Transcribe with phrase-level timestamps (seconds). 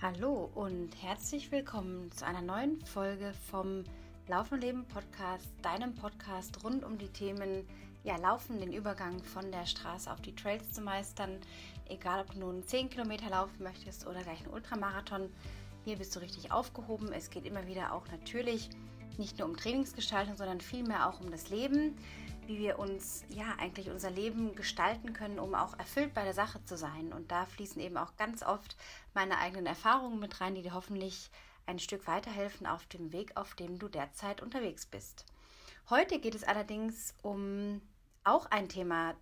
[0.00, 3.82] Hallo und herzlich willkommen zu einer neuen Folge vom
[4.28, 7.66] Laufen Leben Podcast, deinem Podcast rund um die Themen
[8.04, 11.40] ja, Laufen, den Übergang von der Straße auf die Trails zu meistern.
[11.88, 15.30] Egal, ob du nun 10 Kilometer laufen möchtest oder gleich einen Ultramarathon,
[15.84, 17.10] hier bist du richtig aufgehoben.
[17.12, 18.70] Es geht immer wieder auch natürlich
[19.16, 21.96] nicht nur um Trainingsgestaltung, sondern vielmehr auch um das Leben,
[22.48, 26.64] wie wir uns ja eigentlich unser Leben gestalten können, um auch erfüllt bei der Sache
[26.64, 27.12] zu sein.
[27.12, 28.74] Und da fließen eben auch ganz oft
[29.12, 31.30] meine eigenen Erfahrungen mit rein, die dir hoffentlich
[31.66, 35.26] ein Stück weiterhelfen auf dem Weg, auf dem du derzeit unterwegs bist.
[35.90, 37.82] Heute geht es allerdings um
[38.24, 39.14] auch ein Thema,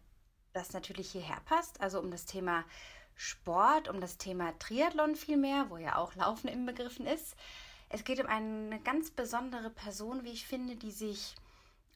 [0.53, 2.65] das natürlich hierher passt, also um das Thema
[3.17, 7.35] Sport, um das Thema Triathlon vielmehr, wo ja auch Laufen im Begriffen ist.
[7.89, 11.35] Es geht um eine ganz besondere Person, wie ich finde, die sich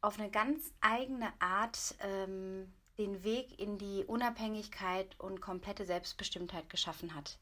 [0.01, 7.15] auf eine ganz eigene Art ähm, den Weg in die Unabhängigkeit und komplette Selbstbestimmtheit geschaffen
[7.15, 7.39] hat.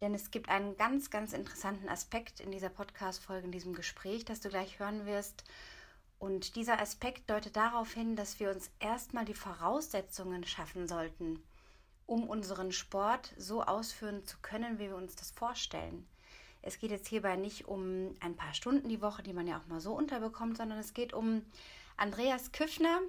[0.00, 4.40] Denn es gibt einen ganz, ganz interessanten Aspekt in dieser Podcast-Folge, in diesem Gespräch, das
[4.40, 5.44] du gleich hören wirst.
[6.18, 11.42] Und dieser Aspekt deutet darauf hin, dass wir uns erstmal die Voraussetzungen schaffen sollten,
[12.06, 16.08] um unseren Sport so ausführen zu können, wie wir uns das vorstellen.
[16.62, 19.66] Es geht jetzt hierbei nicht um ein paar Stunden die Woche, die man ja auch
[19.66, 21.44] mal so unterbekommt, sondern es geht um
[21.96, 23.00] Andreas Küffner,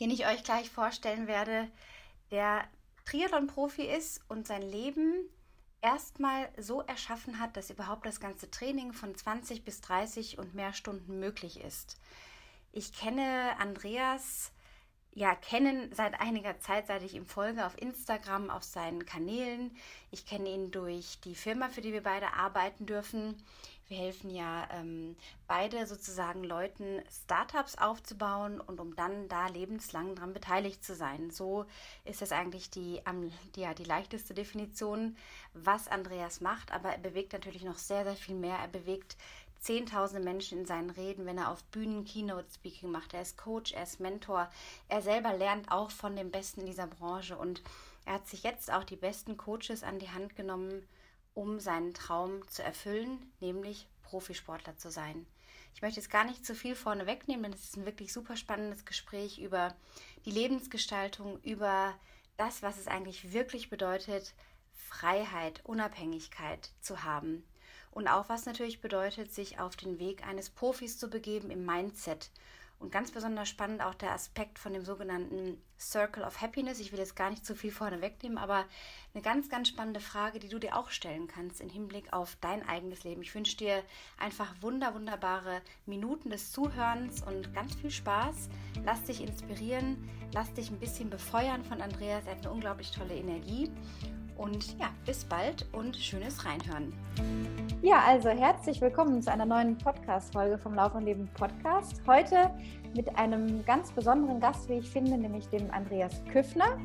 [0.00, 1.70] den ich euch gleich vorstellen werde,
[2.30, 2.64] der
[3.04, 5.28] Triathlon-Profi ist und sein Leben
[5.80, 10.72] erstmal so erschaffen hat, dass überhaupt das ganze Training von 20 bis 30 und mehr
[10.72, 11.96] Stunden möglich ist.
[12.72, 14.50] Ich kenne Andreas
[15.16, 19.74] ja kennen seit einiger Zeit, seit ich ihm folge auf Instagram, auf seinen Kanälen.
[20.10, 23.42] Ich kenne ihn durch die Firma, für die wir beide arbeiten dürfen.
[23.88, 30.34] Wir helfen ja ähm, beide sozusagen Leuten, Startups aufzubauen und um dann da lebenslang daran
[30.34, 31.30] beteiligt zu sein.
[31.30, 31.64] So
[32.04, 35.16] ist das eigentlich die, ähm, die, ja, die leichteste Definition,
[35.54, 36.72] was Andreas macht.
[36.72, 38.58] Aber er bewegt natürlich noch sehr, sehr viel mehr.
[38.58, 39.16] Er bewegt
[39.66, 43.14] zehntausende Menschen in seinen Reden, wenn er auf Bühnen Keynote-Speaking macht.
[43.14, 44.48] Er ist Coach, er ist Mentor.
[44.88, 47.62] Er selber lernt auch von den Besten in dieser Branche und
[48.04, 50.86] er hat sich jetzt auch die besten Coaches an die Hand genommen,
[51.34, 55.26] um seinen Traum zu erfüllen, nämlich Profisportler zu sein.
[55.74, 58.36] Ich möchte jetzt gar nicht zu viel vorne wegnehmen, denn es ist ein wirklich super
[58.36, 59.74] spannendes Gespräch über
[60.24, 61.92] die Lebensgestaltung, über
[62.36, 64.32] das, was es eigentlich wirklich bedeutet,
[64.72, 67.44] Freiheit, Unabhängigkeit zu haben.
[67.96, 72.28] Und auch was natürlich bedeutet, sich auf den Weg eines Profis zu begeben im Mindset
[72.78, 76.78] und ganz besonders spannend auch der Aspekt von dem sogenannten Circle of Happiness.
[76.78, 78.66] Ich will jetzt gar nicht zu viel vorne wegnehmen, aber
[79.14, 82.68] eine ganz, ganz spannende Frage, die du dir auch stellen kannst im Hinblick auf dein
[82.68, 83.22] eigenes Leben.
[83.22, 83.82] Ich wünsche dir
[84.18, 88.50] einfach wunder, wunderbare Minuten des Zuhörens und ganz viel Spaß.
[88.84, 92.26] Lass dich inspirieren, lass dich ein bisschen befeuern von Andreas.
[92.26, 93.70] Er hat eine unglaublich tolle Energie.
[94.36, 96.92] Und ja, bis bald und schönes Reinhören.
[97.80, 102.02] Ja, also herzlich willkommen zu einer neuen Podcast-Folge vom Lauf und Leben Podcast.
[102.06, 102.50] Heute
[102.94, 106.78] mit einem ganz besonderen Gast, wie ich finde, nämlich dem Andreas Küffner.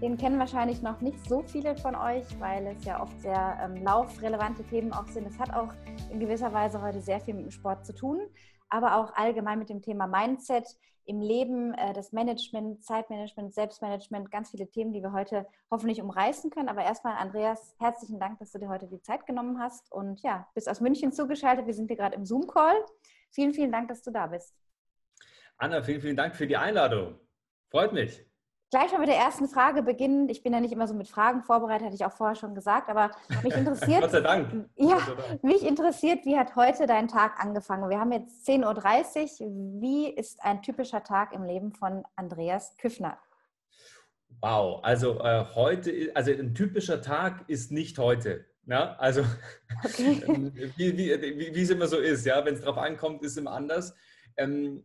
[0.00, 3.82] Den kennen wahrscheinlich noch nicht so viele von euch, weil es ja oft sehr ähm,
[3.82, 5.26] laufrelevante Themen auch sind.
[5.26, 5.72] Es hat auch
[6.12, 8.20] in gewisser Weise heute sehr viel mit dem Sport zu tun,
[8.68, 10.76] aber auch allgemein mit dem Thema Mindset
[11.06, 16.50] im Leben, äh, das Management, Zeitmanagement, Selbstmanagement, ganz viele Themen, die wir heute hoffentlich umreißen
[16.50, 16.68] können.
[16.68, 20.48] Aber erstmal, Andreas, herzlichen Dank, dass du dir heute die Zeit genommen hast und ja,
[20.54, 21.66] bist aus München zugeschaltet.
[21.66, 22.76] Wir sind hier gerade im Zoom-Call.
[23.30, 24.54] Vielen, vielen Dank, dass du da bist.
[25.56, 27.18] Anna, vielen, vielen Dank für die Einladung.
[27.70, 28.26] Freut mich
[28.70, 30.28] gleich mal mit der ersten Frage beginnen.
[30.28, 32.88] Ich bin ja nicht immer so mit Fragen vorbereitet, hatte ich auch vorher schon gesagt,
[32.88, 33.10] aber
[33.42, 34.02] mich interessiert.
[34.02, 34.68] Gott sei Dank.
[34.76, 34.98] Ja,
[35.42, 37.88] mich interessiert, wie hat heute dein Tag angefangen?
[37.88, 39.80] Wir haben jetzt 10.30 Uhr.
[39.80, 43.18] Wie ist ein typischer Tag im Leben von Andreas Küffner?
[44.40, 48.44] Wow, also äh, heute, also ein typischer Tag ist nicht heute.
[48.66, 49.24] Ja, also
[49.84, 50.22] okay.
[50.76, 53.52] wie, wie, wie, es immer so ist, ja, wenn es darauf ankommt, ist es immer
[53.52, 53.94] anders.
[54.36, 54.84] Ähm,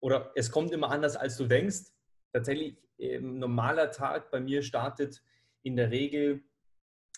[0.00, 1.90] oder es kommt immer anders, als du denkst.
[2.32, 5.22] Tatsächlich ein normaler Tag bei mir startet
[5.62, 6.42] in der Regel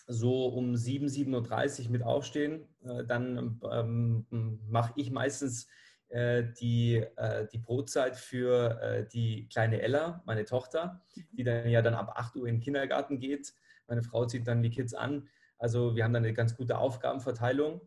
[0.07, 2.67] so um 7, 7.30 Uhr mit Aufstehen.
[2.83, 5.67] Äh, dann ähm, mache ich meistens
[6.09, 11.01] äh, die, äh, die Brotzeit für äh, die kleine Ella, meine Tochter,
[11.31, 13.53] die dann ja dann ab 8 Uhr in den Kindergarten geht.
[13.87, 15.29] Meine Frau zieht dann die Kids an.
[15.57, 17.81] Also wir haben dann eine ganz gute Aufgabenverteilung.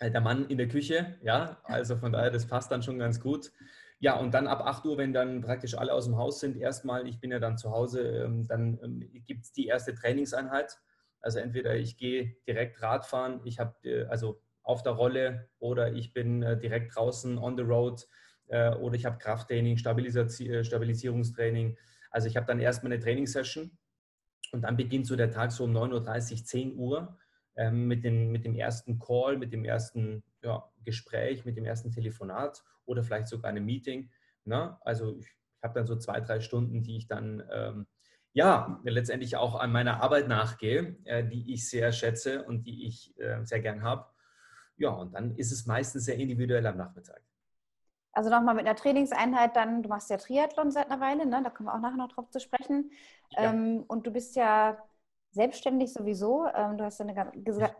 [0.00, 3.20] Äh, der Mann in der Küche, ja, also von daher, das passt dann schon ganz
[3.20, 3.52] gut.
[4.02, 7.06] Ja, und dann ab 8 Uhr, wenn dann praktisch alle aus dem Haus sind, erstmal,
[7.06, 10.78] ich bin ja dann zu Hause, ähm, dann ähm, gibt es die erste Trainingseinheit.
[11.20, 16.14] Also entweder ich gehe direkt Radfahren, ich habe äh, also auf der Rolle oder ich
[16.14, 18.06] bin äh, direkt draußen on the road
[18.48, 21.76] äh, oder ich habe Krafttraining, Stabilisierungstraining.
[22.10, 23.76] Also ich habe dann erstmal eine Trainingssession
[24.52, 27.18] und dann beginnt so der Tag so um 9.30 Uhr, 10 Uhr.
[27.56, 31.90] ähm, mit, den, mit dem ersten Call, mit dem ersten ja, Gespräch, mit dem ersten
[31.90, 34.10] Telefonat oder vielleicht sogar einem Meeting.
[34.44, 34.76] Ne?
[34.82, 37.86] Also ich, ich habe dann so zwei, drei Stunden, die ich dann ähm,
[38.32, 43.18] ja letztendlich auch an meiner Arbeit nachgehe, äh, die ich sehr schätze und die ich
[43.18, 44.06] äh, sehr gern habe.
[44.76, 47.22] Ja, und dann ist es meistens sehr individuell am Nachmittag.
[48.12, 51.42] Also nochmal mit einer Trainingseinheit dann, du machst ja Triathlon seit einer Weile, ne?
[51.44, 52.90] da kommen wir auch nachher noch drauf zu sprechen.
[53.30, 53.52] Ja.
[53.52, 54.78] Ähm, und du bist ja
[55.32, 56.46] selbstständig sowieso.
[56.54, 57.14] Ähm, du hast eine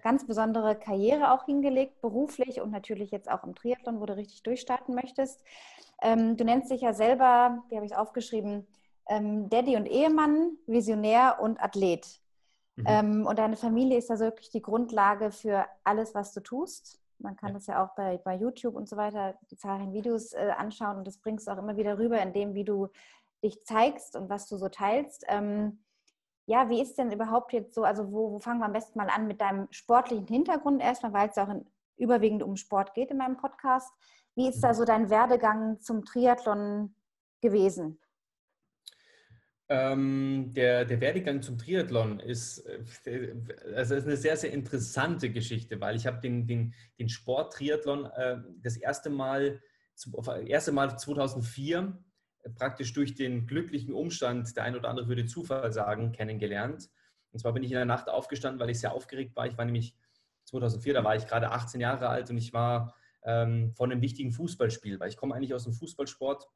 [0.02, 4.42] ganz besondere Karriere auch hingelegt, beruflich und natürlich jetzt auch im Triathlon, wo du richtig
[4.42, 5.42] durchstarten möchtest.
[6.02, 8.66] Ähm, du nennst dich ja selber, wie habe ich es aufgeschrieben,
[9.08, 12.20] ähm, Daddy und Ehemann, Visionär und Athlet.
[12.76, 13.26] Mhm.
[13.26, 16.98] und deine Familie ist ja wirklich die Grundlage für alles, was du tust.
[17.18, 17.54] Man kann ja.
[17.54, 21.06] das ja auch bei, bei YouTube und so weiter, die zahlreichen Videos äh, anschauen und
[21.06, 22.88] das bringst du auch immer wieder rüber, in dem, wie du
[23.42, 25.24] dich zeigst und was du so teilst.
[25.28, 25.80] Ähm,
[26.50, 29.08] ja, wie ist denn überhaupt jetzt so, also wo, wo, fangen wir am besten mal
[29.08, 31.64] an mit deinem sportlichen Hintergrund erstmal, weil es auch in,
[31.96, 33.88] überwiegend um Sport geht in meinem Podcast.
[34.34, 36.96] Wie ist da so dein Werdegang zum Triathlon
[37.40, 38.00] gewesen?
[39.68, 42.66] Ähm, der, der Werdegang zum Triathlon ist,
[43.06, 43.32] äh,
[43.76, 48.06] also ist eine sehr, sehr interessante Geschichte, weil ich habe den, den, den Sport Triathlon
[48.06, 49.62] äh, das erste Mal,
[50.46, 51.96] erste Mal 2004
[52.56, 56.88] praktisch durch den glücklichen Umstand, der ein oder andere würde Zufall sagen, kennengelernt.
[57.32, 59.46] Und zwar bin ich in der Nacht aufgestanden, weil ich sehr aufgeregt war.
[59.46, 59.94] Ich war nämlich
[60.44, 64.32] 2004, da war ich gerade 18 Jahre alt und ich war ähm, von einem wichtigen
[64.32, 66.48] Fußballspiel, weil ich komme eigentlich aus dem Fußballsport,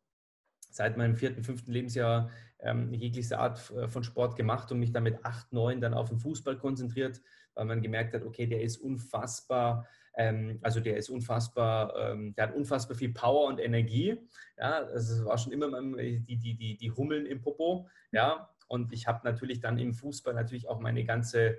[0.71, 5.05] seit meinem vierten, fünften Lebensjahr ähm, jegliche Art äh, von Sport gemacht und mich dann
[5.05, 7.21] mit acht, neun dann auf den Fußball konzentriert,
[7.55, 9.87] weil man gemerkt hat, okay, der ist unfassbar
[10.17, 14.17] ähm, also der ist unfassbar, ähm, der hat unfassbar viel Power und Energie.
[14.59, 17.89] Ja, das war schon immer die, die, die, die Hummeln im Popo.
[18.13, 21.59] Ja, und ich habe natürlich dann im Fußball natürlich auch meine ganze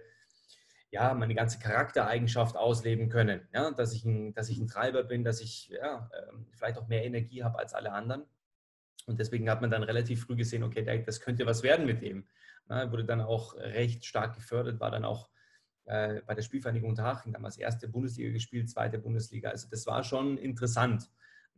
[0.91, 3.41] ja, meine ganze Charaktereigenschaft ausleben können.
[3.53, 6.87] Ja, dass, ich ein, dass ich ein Treiber bin, dass ich ja, ähm, vielleicht auch
[6.87, 8.23] mehr Energie habe als alle anderen.
[9.05, 12.27] Und deswegen hat man dann relativ früh gesehen, okay, das könnte was werden mit dem.
[12.67, 15.29] Na, wurde dann auch recht stark gefördert, war dann auch
[15.85, 19.49] äh, bei der Spielvereinigung Unterhaching damals erste Bundesliga gespielt, zweite Bundesliga.
[19.49, 21.09] Also das war schon interessant.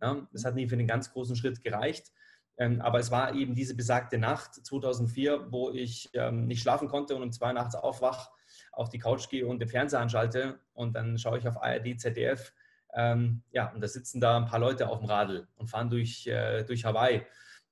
[0.02, 0.28] Ja?
[0.32, 2.12] Das hat nie für einen ganz großen Schritt gereicht.
[2.58, 7.16] Ähm, aber es war eben diese besagte Nacht 2004, wo ich ähm, nicht schlafen konnte
[7.16, 8.32] und um zwei nachts aufwach,
[8.72, 12.54] auf die Couch gehe und den Fernseher anschalte und dann schaue ich auf ARD, ZDF.
[12.96, 16.26] Ähm, ja, und da sitzen da ein paar Leute auf dem Radl und fahren durch,
[16.26, 17.26] äh, durch Hawaii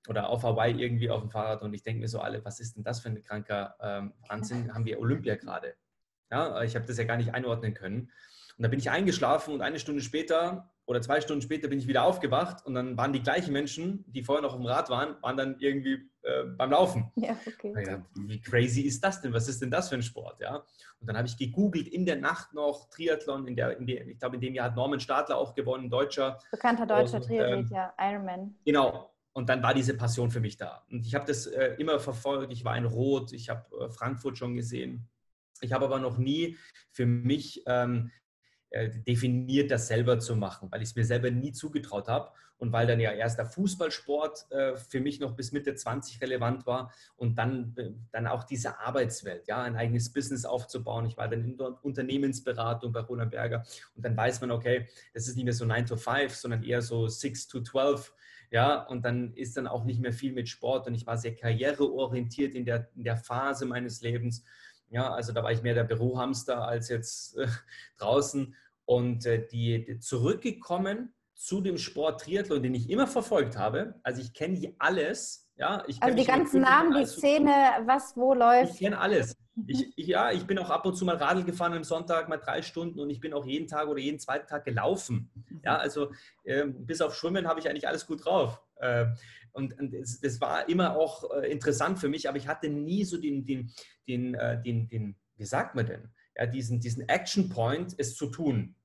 [0.07, 2.75] oder auf Hawaii irgendwie auf dem Fahrrad und ich denke mir so alle, was ist
[2.75, 4.72] denn das für ein kranker ähm, Wahnsinn?
[4.74, 5.75] Haben wir Olympia gerade?
[6.31, 8.12] Ja, ich habe das ja gar nicht einordnen können.
[8.57, 11.88] Und da bin ich eingeschlafen und eine Stunde später oder zwei Stunden später bin ich
[11.88, 15.16] wieder aufgewacht und dann waren die gleichen Menschen, die vorher noch auf dem Rad waren,
[15.22, 17.12] waren dann irgendwie äh, beim Laufen.
[17.16, 17.74] Ja, okay.
[17.86, 19.33] Ja, wie crazy ist das denn?
[19.33, 20.39] Was ist denn das für ein Sport?
[20.42, 20.63] Ja?
[21.00, 24.19] Und dann habe ich gegoogelt in der Nacht noch Triathlon, in der, in der, ich
[24.19, 26.39] glaube, in dem Jahr hat Norman Stadler auch gewonnen, Deutscher.
[26.51, 28.56] Bekannter deutscher und, Triathlet, ähm, ja, Ironman.
[28.63, 29.12] Genau.
[29.33, 30.86] Und dann war diese Passion für mich da.
[30.89, 32.54] Und ich habe das äh, immer verfolgt.
[32.54, 35.10] Ich war in Rot, ich habe äh, Frankfurt schon gesehen.
[35.62, 36.57] Ich habe aber noch nie
[36.92, 38.12] für mich ähm,
[38.69, 42.72] äh, definiert, das selber zu machen, weil ich es mir selber nie zugetraut habe und
[42.72, 46.92] weil dann ja erst der Fußballsport äh, für mich noch bis Mitte 20 relevant war
[47.16, 51.06] und dann, äh, dann auch diese Arbeitswelt, ja, ein eigenes Business aufzubauen.
[51.06, 53.64] Ich war dann in der Unternehmensberatung bei Roland Berger
[53.95, 56.81] und dann weiß man, okay, das ist nicht mehr so 9 to 5, sondern eher
[56.81, 58.14] so 6 to 12.
[58.52, 61.35] Ja, und dann ist dann auch nicht mehr viel mit Sport und ich war sehr
[61.35, 64.44] karriereorientiert in der, in der Phase meines Lebens
[64.89, 67.47] ja, also da war ich mehr der Bürohamster als jetzt äh,
[67.97, 68.56] draußen.
[68.85, 73.95] Und äh, die, die, zurückgekommen zu dem Sport Triathlon, den ich immer verfolgt habe.
[74.04, 75.49] Also ich kenne alles.
[75.57, 77.51] Ja, ich also die ganzen Namen, die Szene,
[77.85, 78.73] was wo läuft.
[78.73, 79.35] Ich kenne alles.
[79.68, 82.37] Ich, ich, ja, ich bin auch ab und zu mal Radl gefahren am Sonntag, mal
[82.37, 85.31] drei Stunden und ich bin auch jeden Tag oder jeden zweiten Tag gelaufen.
[85.63, 86.11] Ja, also
[86.44, 88.61] äh, bis auf Schwimmen habe ich eigentlich alles gut drauf.
[88.75, 89.06] Äh,
[89.56, 93.06] und, und das, das, war immer auch äh, interessant für mich, aber ich hatte nie
[93.06, 93.71] so den, den,
[94.07, 98.28] den, äh, den, den wie sagt man denn, ja, diesen, diesen Action Point, es zu
[98.28, 98.76] tun.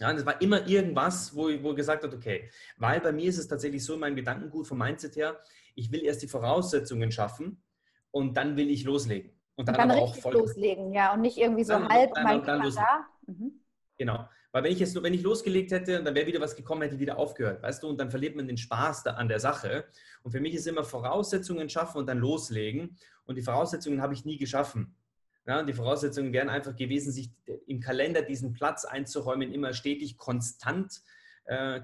[0.00, 3.46] Ja, das war immer irgendwas, wo, wo gesagt hat, okay, weil bei mir ist es
[3.46, 5.38] tatsächlich so in meinem Gedankengut vom Mindset her,
[5.74, 7.62] ich will erst die Voraussetzungen schaffen
[8.10, 9.30] und dann will ich loslegen.
[9.56, 12.42] Und dann, und dann aber auch voll loslegen, ja, und nicht irgendwie so halb mein
[12.42, 13.06] dann, dann da.
[13.26, 13.60] Mhm.
[13.98, 14.26] Genau.
[14.52, 17.00] Weil wenn ich jetzt, wenn ich losgelegt hätte, dann wäre wieder was gekommen, hätte ich
[17.00, 19.86] wieder aufgehört, weißt du, und dann verliert man den Spaß an der Sache.
[20.22, 22.96] Und für mich ist immer Voraussetzungen schaffen und dann loslegen.
[23.24, 24.94] Und die Voraussetzungen habe ich nie geschaffen.
[25.46, 27.30] Ja, die Voraussetzungen wären einfach gewesen, sich
[27.66, 31.02] im Kalender diesen Platz einzuräumen, immer stetig konstant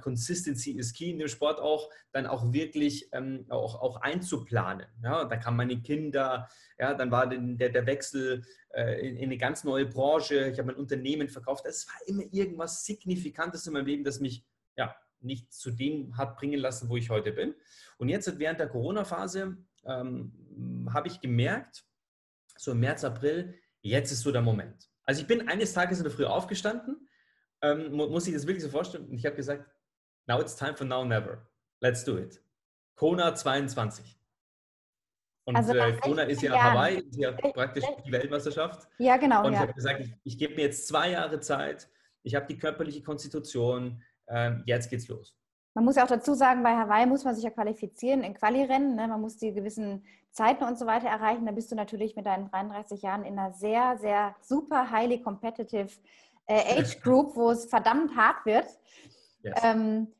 [0.00, 4.86] Consistency ist key in dem Sport auch, dann auch wirklich ähm, auch, auch einzuplanen.
[5.02, 6.48] Ja, da kamen meine Kinder,
[6.78, 10.68] ja, dann war der, der Wechsel äh, in, in, eine ganz neue Branche, ich habe
[10.68, 11.64] mein Unternehmen verkauft.
[11.66, 14.44] Es war immer irgendwas Signifikantes in meinem Leben, das mich
[14.76, 17.54] ja, nicht zu dem hat bringen lassen, wo ich heute bin.
[17.98, 21.84] Und jetzt während der Corona-Phase ähm, habe ich gemerkt,
[22.56, 24.88] so im März, April, jetzt ist so der Moment.
[25.04, 27.07] Also ich bin eines Tages in der Früh aufgestanden,
[27.62, 29.64] ähm, muss ich das wirklich so vorstellen, ich habe gesagt,
[30.26, 31.46] now it's time for now never.
[31.80, 32.40] Let's do it.
[32.96, 34.18] Kona 22.
[35.44, 36.72] Und also äh, Kona ist ja Jahren.
[36.72, 38.86] Hawaii, ist ja praktisch die Weltmeisterschaft.
[38.98, 39.46] Ja, genau.
[39.46, 39.52] Und ja.
[39.52, 41.88] ich habe gesagt, ich, ich gebe mir jetzt zwei Jahre Zeit,
[42.22, 45.38] ich habe die körperliche Konstitution, äh, jetzt geht's los.
[45.74, 48.96] Man muss ja auch dazu sagen, bei Hawaii muss man sich ja qualifizieren in Quali-Rennen.
[48.96, 49.06] Ne?
[49.06, 51.46] Man muss die gewissen Zeiten und so weiter erreichen.
[51.46, 55.88] Da bist du natürlich mit deinen 33 Jahren in einer sehr, sehr super highly competitive
[56.48, 58.66] äh, Age Group, wo es verdammt hart wird.
[59.42, 59.54] Yes.
[59.62, 60.12] Ähm,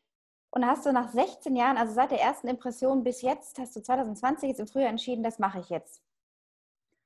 [0.51, 3.83] und hast du nach 16 Jahren, also seit der ersten Impression bis jetzt, hast du
[3.83, 6.03] 2020 jetzt im Frühjahr entschieden, das mache ich jetzt.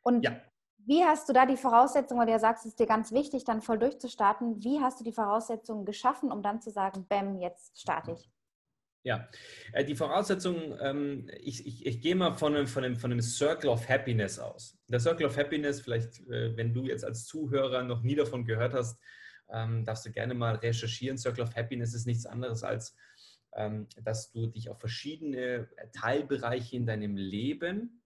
[0.02, 0.32] Und ja.
[0.78, 3.44] wie hast du da die Voraussetzungen, weil du ja sagst, es ist dir ganz wichtig,
[3.44, 7.80] dann voll durchzustarten, wie hast du die Voraussetzungen geschaffen, um dann zu sagen, bam, jetzt
[7.80, 8.31] starte ich?
[9.04, 9.28] Ja,
[9.72, 13.20] äh, die Voraussetzungen, ähm, ich, ich, ich gehe mal von einem, von, einem, von einem
[13.20, 14.78] Circle of Happiness aus.
[14.88, 18.74] Der Circle of Happiness, vielleicht, äh, wenn du jetzt als Zuhörer noch nie davon gehört
[18.74, 19.00] hast,
[19.50, 21.18] ähm, darfst du gerne mal recherchieren.
[21.18, 22.94] Circle of Happiness ist nichts anderes als,
[23.56, 28.02] ähm, dass du dich auf verschiedene Teilbereiche in deinem Leben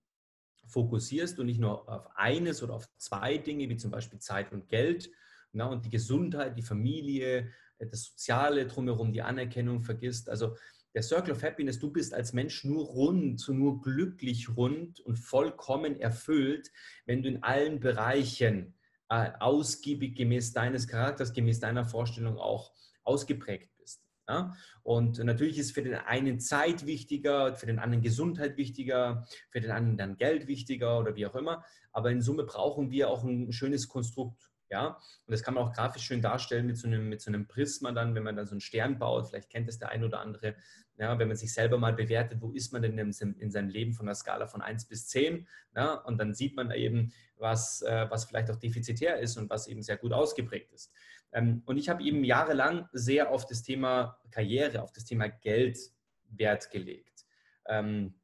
[0.67, 4.69] fokussierst und nicht nur auf eines oder auf zwei Dinge, wie zum Beispiel Zeit und
[4.69, 5.11] Geld
[5.53, 10.29] und die Gesundheit, die Familie, das Soziale drumherum, die Anerkennung vergisst.
[10.29, 10.57] Also
[10.97, 16.01] der Circle of Happiness, du bist als Mensch nur rund, nur glücklich rund und vollkommen
[16.01, 16.73] erfüllt,
[17.05, 18.73] wenn du in allen Bereichen
[19.11, 22.73] äh, ausgiebig gemäß deines Charakters, gemäß deiner Vorstellung auch
[23.03, 24.07] ausgeprägt bist.
[24.27, 24.57] Ja?
[24.85, 29.73] Und natürlich ist für den einen Zeit wichtiger, für den anderen Gesundheit wichtiger, für den
[29.73, 31.63] anderen dann Geld wichtiger oder wie auch immer.
[31.93, 35.73] Aber in Summe brauchen wir auch ein schönes Konstrukt ja, und das kann man auch
[35.73, 38.53] grafisch schön darstellen mit so einem, mit so einem Prisma dann, wenn man dann so
[38.53, 39.29] einen Stern baut.
[39.29, 40.57] Vielleicht kennt es der ein oder andere.
[40.99, 43.93] Ja, wenn man sich selber mal bewertet, wo ist man denn in, in seinem Leben
[43.93, 45.47] von der Skala von 1 bis 10?
[45.75, 49.69] Ja, und dann sieht man eben, was, äh, was vielleicht auch defizitär ist und was
[49.69, 50.93] eben sehr gut ausgeprägt ist.
[51.33, 55.79] Ähm, und ich habe eben jahrelang sehr auf das Thema Karriere, auf das Thema Geld
[56.29, 57.25] Wert gelegt.
[57.67, 58.15] Ähm,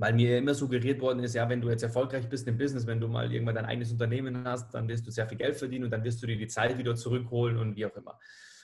[0.00, 3.00] weil mir immer suggeriert worden ist, ja, wenn du jetzt erfolgreich bist im Business, wenn
[3.00, 5.90] du mal irgendwann dein eigenes Unternehmen hast, dann wirst du sehr viel Geld verdienen und
[5.90, 8.18] dann wirst du dir die Zeit wieder zurückholen und wie auch immer.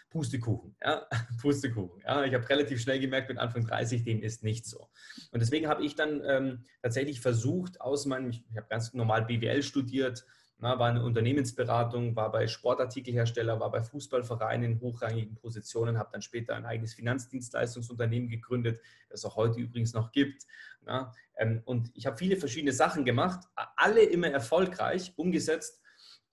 [0.08, 1.06] Pustekuchen, ja,
[1.42, 2.00] Pustekuchen.
[2.06, 4.88] Ja, ich habe relativ schnell gemerkt, mit Anfang 30, dem ist nicht so.
[5.30, 9.26] Und deswegen habe ich dann ähm, tatsächlich versucht, aus meinem, ich, ich habe ganz normal
[9.26, 10.24] BWL studiert,
[10.58, 16.22] na, war eine Unternehmensberatung, war bei Sportartikelhersteller, war bei Fußballvereinen in hochrangigen Positionen, habe dann
[16.22, 20.44] später ein eigenes Finanzdienstleistungsunternehmen gegründet, das auch heute übrigens noch gibt.
[20.84, 23.46] Na, ähm, und ich habe viele verschiedene Sachen gemacht,
[23.76, 25.82] alle immer erfolgreich umgesetzt,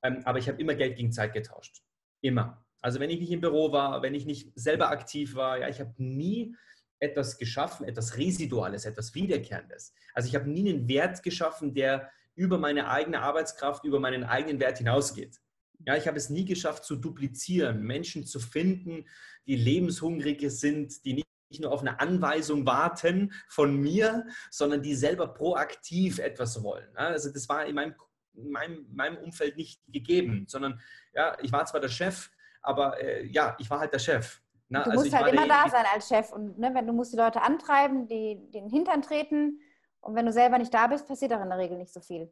[0.03, 1.83] ähm, aber ich habe immer Geld gegen Zeit getauscht.
[2.21, 2.65] Immer.
[2.81, 5.79] Also wenn ich nicht im Büro war, wenn ich nicht selber aktiv war, ja, ich
[5.79, 6.55] habe nie
[6.99, 9.93] etwas geschaffen, etwas Residuales, etwas Wiederkehrendes.
[10.13, 14.59] Also ich habe nie einen Wert geschaffen, der über meine eigene Arbeitskraft, über meinen eigenen
[14.59, 15.39] Wert hinausgeht.
[15.85, 19.05] Ja, ich habe es nie geschafft zu duplizieren, Menschen zu finden,
[19.47, 25.27] die lebenshungrige sind, die nicht nur auf eine Anweisung warten von mir, sondern die selber
[25.27, 26.95] proaktiv etwas wollen.
[26.95, 27.95] Also das war in meinem,
[28.33, 30.79] in meinem, meinem Umfeld nicht gegeben, sondern
[31.13, 34.41] ja, ich war zwar der Chef, aber äh, ja, ich war halt der Chef.
[34.69, 37.13] Na, du also musst halt immer da sein als Chef und ne, wenn du musst
[37.13, 39.59] die Leute antreiben, die den Hintern treten
[40.03, 42.31] und wenn du selber nicht da bist, passiert auch in der Regel nicht so viel.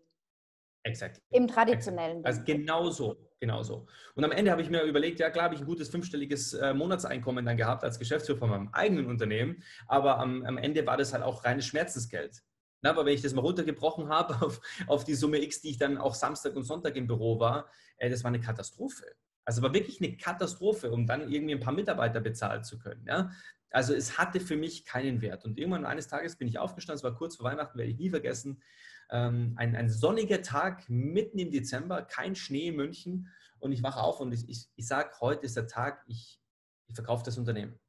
[0.83, 1.21] Exakt.
[1.29, 2.25] Im traditionellen.
[2.25, 3.85] Also genau so, genau so.
[4.15, 6.73] Und am Ende habe ich mir überlegt, ja klar habe ich ein gutes fünfstelliges äh,
[6.73, 11.13] Monatseinkommen dann gehabt als Geschäftsführer von meinem eigenen Unternehmen, aber am, am Ende war das
[11.13, 12.41] halt auch reines Schmerzensgeld.
[12.81, 15.77] Na, aber wenn ich das mal runtergebrochen habe auf, auf, die Summe X, die ich
[15.77, 19.05] dann auch Samstag und Sonntag im Büro war, äh, das war eine Katastrophe.
[19.45, 23.05] Also war wirklich eine Katastrophe, um dann irgendwie ein paar Mitarbeiter bezahlen zu können.
[23.07, 23.31] Ja?
[23.71, 25.45] Also es hatte für mich keinen Wert.
[25.45, 28.09] Und irgendwann eines Tages bin ich aufgestanden, es war kurz vor Weihnachten, werde ich nie
[28.09, 28.61] vergessen.
[29.09, 33.29] Ähm, ein, ein, sonniger Tag mitten im Dezember, kein Schnee in München.
[33.59, 36.39] Und ich wache auf und ich, ich, ich sage, heute ist der Tag, ich,
[36.87, 37.79] ich verkaufe das Unternehmen.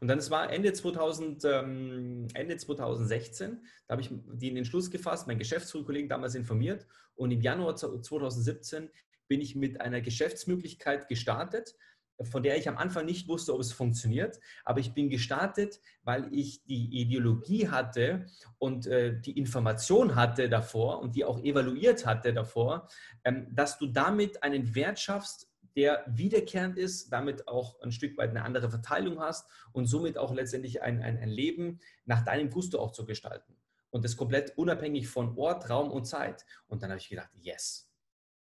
[0.00, 5.26] Und dann, es war Ende, 2000, ähm, Ende 2016, da habe ich den Entschluss gefasst,
[5.26, 6.86] meinen Geschäftsführerkollegen damals informiert.
[7.14, 8.90] Und im Januar 2017
[9.28, 11.74] bin ich mit einer Geschäftsmöglichkeit gestartet,
[12.22, 14.38] von der ich am Anfang nicht wusste, ob es funktioniert.
[14.64, 18.26] Aber ich bin gestartet, weil ich die Ideologie hatte
[18.58, 22.88] und äh, die Information hatte davor und die auch evaluiert hatte davor,
[23.24, 28.30] ähm, dass du damit einen Wert schaffst, der wiederkehrend ist, damit auch ein Stück weit
[28.30, 32.78] eine andere Verteilung hast und somit auch letztendlich ein, ein, ein Leben nach deinem Gusto
[32.78, 33.56] auch zu gestalten.
[33.90, 36.46] Und das komplett unabhängig von Ort, Raum und Zeit.
[36.66, 37.91] Und dann habe ich gedacht, yes,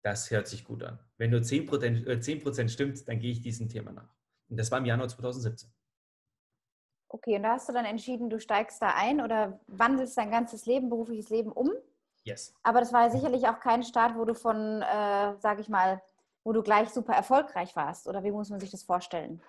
[0.01, 0.99] das hört sich gut an.
[1.17, 4.13] Wenn nur 10%, äh, 10 stimmt, dann gehe ich diesem Thema nach.
[4.49, 5.71] Und das war im Januar 2017.
[7.07, 10.65] Okay, und da hast du dann entschieden, du steigst da ein oder wandelst dein ganzes
[10.65, 11.69] Leben, berufliches Leben um?
[12.23, 12.53] Yes.
[12.63, 16.01] Aber das war ja sicherlich auch kein Start, wo du von, äh, sage ich mal,
[16.43, 18.07] wo du gleich super erfolgreich warst.
[18.07, 19.41] Oder wie muss man sich das vorstellen?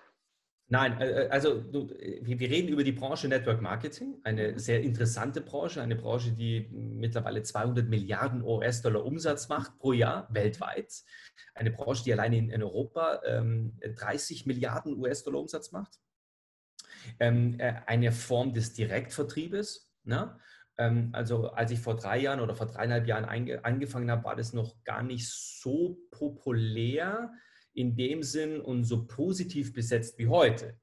[0.67, 5.81] Nein, äh, äh, also wir reden über die Branche Network Marketing, eine sehr interessante Branche,
[5.81, 10.93] eine Branche, die mittlerweile 200 Milliarden US-Dollar Umsatz macht pro Jahr weltweit.
[11.53, 13.21] Eine Branche, die alleine in Europa
[13.83, 15.99] 30 ähm, Milliarden US-Dollar Umsatz macht.
[17.19, 19.91] Ähm, äh, eine Form des Direktvertriebes.
[20.03, 20.39] Ne?
[20.77, 24.53] Ähm, also als ich vor drei Jahren oder vor dreieinhalb Jahren angefangen habe, war das
[24.53, 27.31] noch gar nicht so populär
[27.73, 30.77] in dem Sinn und so positiv besetzt wie heute.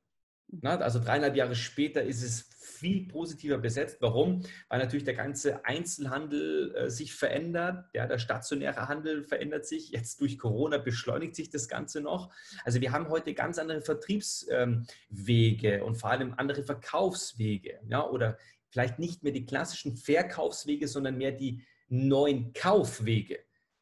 [0.49, 0.67] Mhm.
[0.67, 2.49] Also dreieinhalb Jahre später ist es
[2.81, 3.99] viel positiver besetzt.
[4.01, 4.43] Warum?
[4.69, 7.85] Weil natürlich der ganze Einzelhandel äh, sich verändert.
[7.93, 9.91] Ja, der stationäre Handel verändert sich.
[9.91, 12.33] Jetzt durch Corona beschleunigt sich das Ganze noch.
[12.65, 17.81] Also wir haben heute ganz andere Vertriebswege ähm, und vor allem andere Verkaufswege.
[17.89, 18.39] Ja, oder
[18.71, 23.41] vielleicht nicht mehr die klassischen Verkaufswege, sondern mehr die neuen Kaufwege.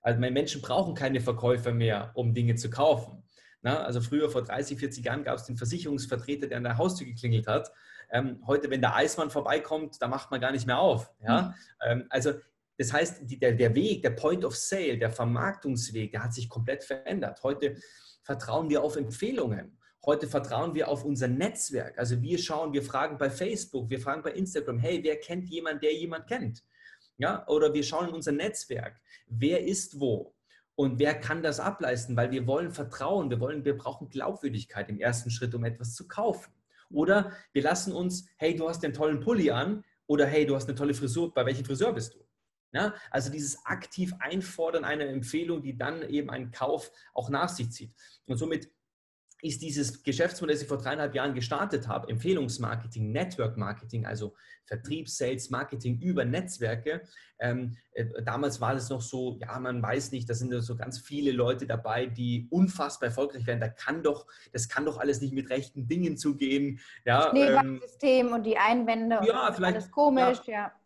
[0.09, 3.23] Also Menschen brauchen keine Verkäufer mehr, um Dinge zu kaufen.
[3.61, 7.07] Na, also früher, vor 30, 40 Jahren, gab es den Versicherungsvertreter, der an der Haustür
[7.07, 7.71] geklingelt hat.
[8.11, 11.13] Ähm, heute, wenn der Eismann vorbeikommt, da macht man gar nicht mehr auf.
[11.21, 11.43] Ja?
[11.43, 11.55] Mhm.
[11.87, 12.33] Ähm, also
[12.79, 16.49] das heißt, die, der, der Weg, der Point of Sale, der Vermarktungsweg, der hat sich
[16.49, 17.43] komplett verändert.
[17.43, 17.77] Heute
[18.23, 19.77] vertrauen wir auf Empfehlungen.
[20.07, 21.99] Heute vertrauen wir auf unser Netzwerk.
[21.99, 25.83] Also wir schauen, wir fragen bei Facebook, wir fragen bei Instagram, hey, wer kennt jemand,
[25.83, 26.63] der jemand kennt?
[27.19, 30.35] Ja, oder wir schauen in unser Netzwerk, wer ist wo
[30.77, 35.01] und wer kann das ableisten, weil wir wollen Vertrauen, wir wollen, wir brauchen Glaubwürdigkeit im
[35.01, 36.53] ersten Schritt, um etwas zu kaufen.
[36.91, 40.69] Oder wir lassen uns, hey, du hast den tollen Pulli an oder hey, du hast
[40.69, 42.25] eine tolle Frisur, bei welchem Friseur bist du?
[42.73, 47.71] Ja, also dieses aktiv Einfordern einer Empfehlung, die dann eben einen Kauf auch nach sich
[47.73, 47.93] zieht.
[48.27, 48.71] Und somit
[49.41, 55.09] ist dieses Geschäftsmodell, das ich vor dreieinhalb Jahren gestartet habe, Empfehlungsmarketing, Network Marketing, also Vertrieb,
[55.09, 57.03] Sales, Marketing über Netzwerke.
[57.39, 60.99] Ähm, äh, damals war es noch so, ja, man weiß nicht, da sind so ganz
[60.99, 63.61] viele Leute dabei, die unfassbar erfolgreich werden.
[63.61, 66.81] Da kann doch, das kann doch alles nicht mit rechten Dingen zugehen.
[67.05, 70.53] Ja, Schneeballsystem ähm, und die Einwände ja, und vielleicht, alles komisch, ja.
[70.53, 70.78] ja.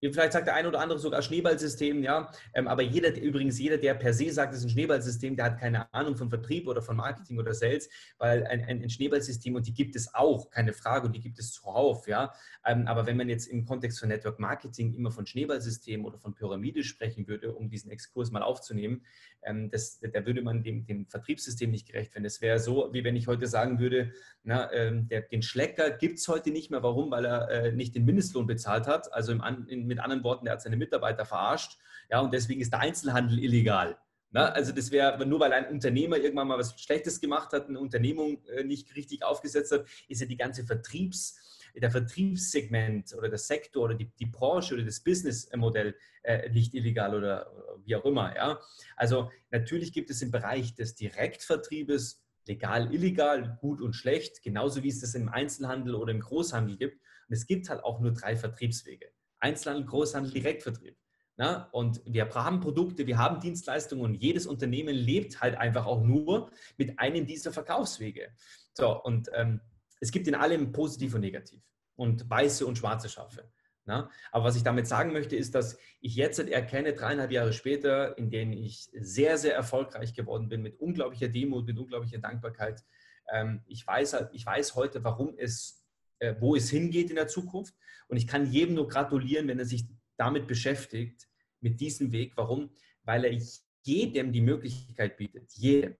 [0.00, 2.32] Vielleicht sagt der eine oder andere sogar Schneeballsystem, ja.
[2.54, 5.60] Ähm, aber jeder, übrigens jeder, der per se sagt, es ist ein Schneeballsystem, der hat
[5.60, 9.74] keine Ahnung von Vertrieb oder von Marketing oder Sales, weil ein, ein, Schneeballsystem, und die
[9.74, 12.32] gibt es auch, keine Frage, und die gibt es zuhauf, ja.
[12.64, 16.34] Ähm, aber wenn man jetzt im Kontext von Network Marketing immer von Schneeballsystem oder von
[16.34, 19.04] Pyramide sprechen würde, um diesen Exkurs mal aufzunehmen,
[19.42, 22.24] ähm, das, da würde man dem, dem Vertriebssystem nicht gerecht werden.
[22.24, 26.28] Es wäre so, wie wenn ich heute sagen würde, na, der, den Schlecker gibt es
[26.28, 26.82] heute nicht mehr.
[26.82, 27.10] Warum?
[27.10, 30.54] Weil er äh, nicht den Mindestlohn bezahlt hat, also im, in, mit anderen Worten, er
[30.54, 31.78] hat seine Mitarbeiter verarscht.
[32.10, 33.96] Ja, und deswegen ist der Einzelhandel illegal.
[34.32, 37.80] Na, also das wäre, nur weil ein Unternehmer irgendwann mal was Schlechtes gemacht hat, eine
[37.80, 43.38] Unternehmung äh, nicht richtig aufgesetzt hat, ist ja die ganze Vertriebs, der Vertriebssegment oder der
[43.38, 47.50] Sektor oder die, die Branche oder das Businessmodell äh, nicht illegal oder,
[47.84, 48.34] wie auch immer.
[48.34, 48.60] Ja?
[48.96, 54.88] Also natürlich gibt es im Bereich des Direktvertriebes legal, illegal, gut und schlecht, genauso wie
[54.88, 57.00] es das im Einzelhandel oder im Großhandel gibt.
[57.28, 59.06] Und es gibt halt auch nur drei Vertriebswege.
[59.38, 60.96] Einzelhandel, Großhandel, Direktvertrieb.
[61.36, 66.02] Na, und wir haben Produkte, wir haben Dienstleistungen und jedes Unternehmen lebt halt einfach auch
[66.02, 68.28] nur mit einem dieser Verkaufswege.
[68.74, 69.60] So, und ähm,
[70.00, 71.62] es gibt in allem positiv und negativ
[71.96, 73.50] und weiße und schwarze Schafe.
[73.84, 74.10] Na?
[74.30, 78.30] Aber was ich damit sagen möchte, ist, dass ich jetzt erkenne, dreieinhalb Jahre später, in
[78.30, 82.84] denen ich sehr, sehr erfolgreich geworden bin, mit unglaublicher Demut, mit unglaublicher Dankbarkeit.
[83.32, 85.84] Ähm, ich, weiß, halt, ich weiß heute, warum es,
[86.18, 87.74] äh, wo es hingeht in der Zukunft.
[88.08, 89.86] Und ich kann jedem nur gratulieren, wenn er sich
[90.16, 91.28] damit beschäftigt,
[91.60, 92.36] mit diesem Weg.
[92.36, 92.70] Warum?
[93.02, 93.38] Weil er
[93.82, 95.52] jedem die Möglichkeit bietet.
[95.54, 95.96] Jedem.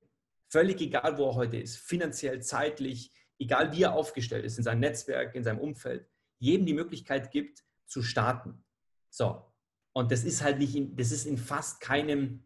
[0.48, 4.80] Völlig egal, wo er heute ist, finanziell, zeitlich, egal wie er aufgestellt ist, in seinem
[4.80, 6.06] Netzwerk, in seinem Umfeld,
[6.38, 8.62] jedem die Möglichkeit gibt, zu starten.
[9.08, 9.44] So.
[9.92, 12.44] Und das ist halt nicht, in, das ist in fast keinem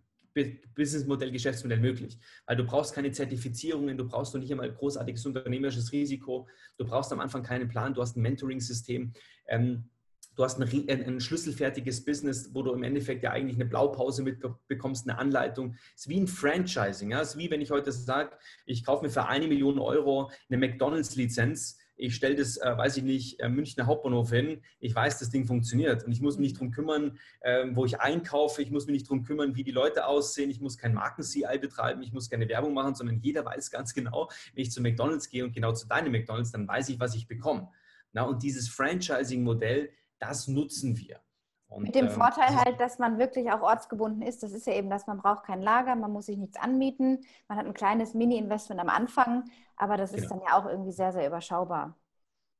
[0.75, 2.19] Businessmodell, Geschäftsmodell möglich.
[2.47, 7.13] Weil du brauchst keine Zertifizierungen, du brauchst noch nicht einmal großartiges unternehmerisches Risiko, du brauchst
[7.13, 9.13] am Anfang keinen Plan, du hast ein Mentoring-System,
[9.47, 9.91] ähm,
[10.37, 15.09] du hast ein, ein, schlüsselfertiges Business, wo du im Endeffekt ja eigentlich eine Blaupause mitbekommst,
[15.09, 15.77] eine Anleitung.
[15.95, 17.11] Es ist wie ein Franchising.
[17.11, 17.21] Ja?
[17.21, 20.59] Es ist wie wenn ich heute sage, ich kaufe mir für eine Million Euro eine
[20.59, 24.63] McDonalds-Lizenz ich stelle das, äh, weiß ich nicht, äh, Münchner Hauptbahnhof hin.
[24.81, 28.01] Ich weiß, das Ding funktioniert und ich muss mich nicht darum kümmern, äh, wo ich
[28.01, 28.63] einkaufe.
[28.63, 30.51] Ich muss mich nicht darum kümmern, wie die Leute aussehen.
[30.51, 32.03] Ich muss kein Marken-CI betreiben.
[32.03, 35.45] Ich muss keine Werbung machen, sondern jeder weiß ganz genau, wenn ich zu McDonalds gehe
[35.45, 37.69] und genau zu deinem McDonalds, dann weiß ich, was ich bekomme.
[38.13, 39.91] Na, und dieses Franchising-Modell,
[40.27, 41.21] das nutzen wir.
[41.69, 44.43] Und, Mit dem ähm, Vorteil halt, dass man wirklich auch ortsgebunden ist.
[44.43, 47.25] Das ist ja eben, dass man braucht kein Lager, man muss sich nichts anmieten.
[47.49, 49.45] Man hat ein kleines Mini-Investment am Anfang,
[49.77, 50.37] aber das ist genau.
[50.37, 51.97] dann ja auch irgendwie sehr, sehr überschaubar.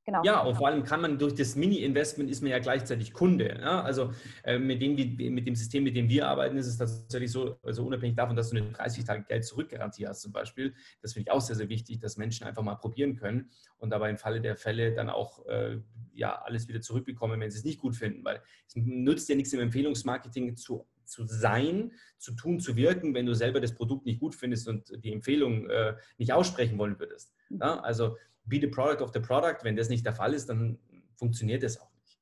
[0.07, 0.23] Genau.
[0.23, 3.59] Ja, und vor allem kann man durch das Mini-Investment ist man ja gleichzeitig Kunde.
[3.59, 3.81] Ja?
[3.81, 4.13] Also
[4.43, 7.87] äh, mit, dem, mit dem System, mit dem wir arbeiten, ist es tatsächlich so, also
[7.87, 10.75] unabhängig davon, dass du eine 30 Tage Geld zurückgarantie hast zum Beispiel.
[11.01, 14.11] Das finde ich auch sehr, sehr wichtig, dass Menschen einfach mal probieren können und dabei
[14.11, 15.79] im Falle der Fälle dann auch äh,
[16.13, 18.23] ja, alles wieder zurückbekommen, wenn sie es nicht gut finden.
[18.25, 23.27] Weil es nützt ja nichts im Empfehlungsmarketing zu zu sein, zu tun, zu wirken, wenn
[23.27, 27.35] du selber das Produkt nicht gut findest und die Empfehlung äh, nicht aussprechen wollen würdest.
[27.51, 27.79] Ja?
[27.81, 29.63] Also be the product of the product.
[29.63, 30.79] Wenn das nicht der Fall ist, dann
[31.17, 32.19] funktioniert das auch nicht.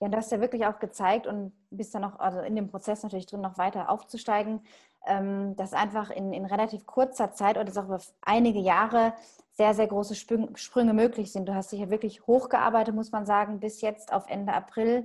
[0.00, 3.02] Ja, du hast ja wirklich auch gezeigt und bist dann noch also in dem Prozess
[3.02, 4.60] natürlich drin, noch weiter aufzusteigen,
[5.06, 9.14] ähm, dass einfach in, in relativ kurzer Zeit oder auch über einige Jahre
[9.52, 11.46] sehr, sehr große Sprünge möglich sind.
[11.46, 15.04] Du hast dich ja wirklich hochgearbeitet, muss man sagen, bis jetzt auf Ende April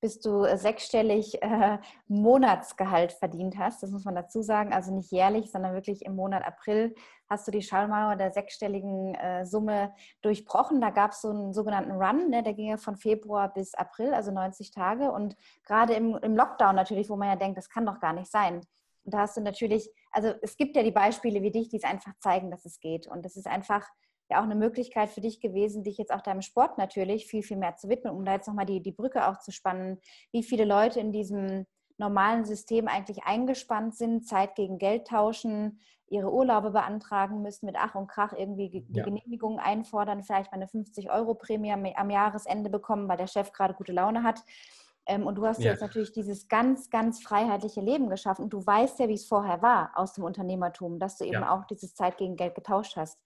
[0.00, 3.82] bis du äh, sechsstellig äh, Monatsgehalt verdient hast.
[3.82, 4.72] Das muss man dazu sagen.
[4.72, 6.94] Also nicht jährlich, sondern wirklich im Monat April
[7.28, 10.80] hast du die Schallmauer der sechsstelligen äh, Summe durchbrochen.
[10.80, 12.42] Da gab es so einen sogenannten Run, ne?
[12.42, 15.12] der ging ja von Februar bis April, also 90 Tage.
[15.12, 18.30] Und gerade im, im Lockdown natürlich, wo man ja denkt, das kann doch gar nicht
[18.30, 18.62] sein.
[19.04, 21.84] Und da hast du natürlich, also es gibt ja die Beispiele wie dich, die es
[21.84, 23.06] einfach zeigen, dass es geht.
[23.06, 23.86] Und es ist einfach
[24.30, 27.56] ja auch eine Möglichkeit für dich gewesen, dich jetzt auch deinem Sport natürlich viel, viel
[27.56, 29.98] mehr zu widmen, um da jetzt nochmal die, die Brücke auch zu spannen,
[30.32, 36.32] wie viele Leute in diesem normalen System eigentlich eingespannt sind, Zeit gegen Geld tauschen, ihre
[36.32, 39.04] Urlaube beantragen müssen, mit Ach und Krach irgendwie die ja.
[39.04, 44.22] Genehmigung einfordern, vielleicht mal eine 50-Euro-Prämie am Jahresende bekommen, weil der Chef gerade gute Laune
[44.22, 44.42] hat.
[45.08, 45.70] Ähm, und du hast ja.
[45.72, 48.44] jetzt natürlich dieses ganz, ganz freiheitliche Leben geschaffen.
[48.44, 51.50] Und du weißt ja, wie es vorher war aus dem Unternehmertum, dass du eben ja.
[51.50, 53.18] auch dieses Zeit gegen Geld getauscht hast.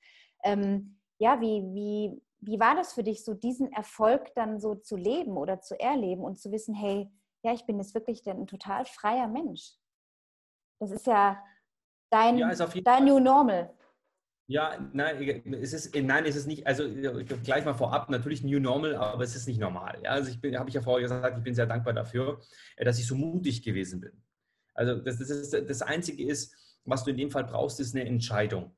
[0.45, 4.97] Ähm, ja, wie, wie, wie war das für dich, so diesen Erfolg dann so zu
[4.97, 7.11] leben oder zu erleben und zu wissen, hey,
[7.43, 9.73] ja, ich bin jetzt wirklich ein total freier Mensch.
[10.79, 11.43] Das ist ja
[12.13, 13.73] dein, ja, dein New Normal.
[14.49, 16.85] Ja, nein, es ist, nein, es ist nicht, also
[17.43, 19.99] gleich mal vorab, natürlich New Normal, aber es ist nicht normal.
[20.03, 20.11] Ja?
[20.11, 22.41] Also ich habe ich ja vorher gesagt, ich bin sehr dankbar dafür,
[22.77, 24.13] äh, dass ich so mutig gewesen bin.
[24.75, 28.05] Also das, das, ist, das Einzige ist, was du in dem Fall brauchst, ist eine
[28.05, 28.75] Entscheidung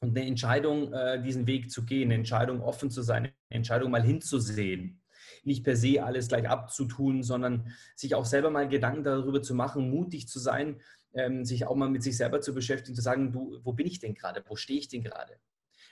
[0.00, 3.90] und eine Entscheidung, äh, diesen Weg zu gehen, eine Entscheidung offen zu sein, eine Entscheidung
[3.90, 5.00] mal hinzusehen.
[5.44, 9.90] Nicht per se alles gleich abzutun, sondern sich auch selber mal Gedanken darüber zu machen,
[9.90, 10.80] mutig zu sein,
[11.14, 13.98] ähm, sich auch mal mit sich selber zu beschäftigen, zu sagen, du, wo bin ich
[13.98, 14.42] denn gerade?
[14.46, 15.38] Wo stehe ich denn gerade?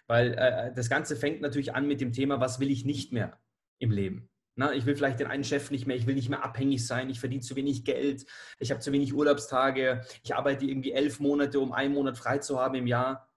[0.07, 3.40] Weil äh, das Ganze fängt natürlich an mit dem Thema, was will ich nicht mehr
[3.79, 4.29] im Leben?
[4.59, 7.11] Na, ich will vielleicht den einen Chef nicht mehr, ich will nicht mehr abhängig sein,
[7.11, 8.24] ich verdiene zu wenig Geld,
[8.59, 12.59] ich habe zu wenig Urlaubstage, ich arbeite irgendwie elf Monate, um einen Monat frei zu
[12.59, 13.29] haben im Jahr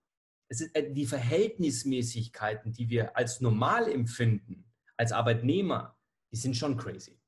[0.50, 4.66] es ist äh, die Verhältnismäßigkeiten, die wir als normal empfinden,
[4.98, 5.98] als Arbeitnehmer,
[6.32, 7.22] die sind schon crazy.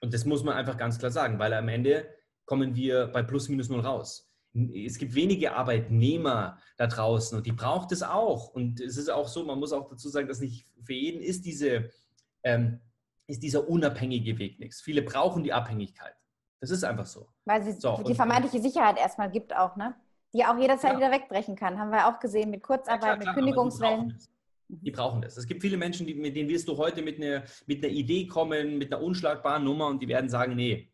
[0.00, 2.08] Und das muss man einfach ganz klar sagen, weil am Ende
[2.44, 4.30] kommen wir bei plus minus null raus.
[4.72, 8.48] Es gibt wenige Arbeitnehmer da draußen und die braucht es auch.
[8.48, 11.44] Und es ist auch so, man muss auch dazu sagen, dass nicht für jeden ist,
[11.44, 11.90] diese,
[12.44, 12.80] ähm,
[13.26, 14.80] ist dieser unabhängige Weg nichts.
[14.80, 16.14] Viele brauchen die Abhängigkeit.
[16.60, 17.26] Das ist einfach so.
[17.44, 19.96] Weil es so, die vermeintliche Sicherheit erstmal gibt auch, ne?
[20.34, 20.98] die auch jederzeit ja.
[20.98, 21.78] wieder wegbrechen kann.
[21.78, 24.18] Haben wir auch gesehen mit Kurzarbeit, ja, klar, klar, mit Kündigungswellen.
[24.68, 25.36] Die brauchen das.
[25.36, 28.26] Es gibt viele Menschen, die, mit denen wirst du heute mit einer, mit einer Idee
[28.26, 30.90] kommen, mit einer unschlagbaren Nummer und die werden sagen, nee.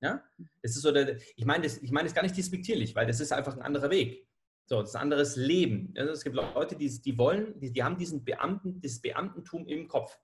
[0.00, 0.22] Ja?
[0.62, 3.20] Das ist so der, ich meine das, ich meine das gar nicht despektierlich, weil das
[3.20, 4.28] ist einfach ein anderer Weg.
[4.66, 5.94] So, das ist ein anderes Leben.
[5.96, 9.88] Also es gibt Leute, die, die wollen, die, die haben diesen Beamten, das Beamtentum im
[9.88, 10.18] Kopf.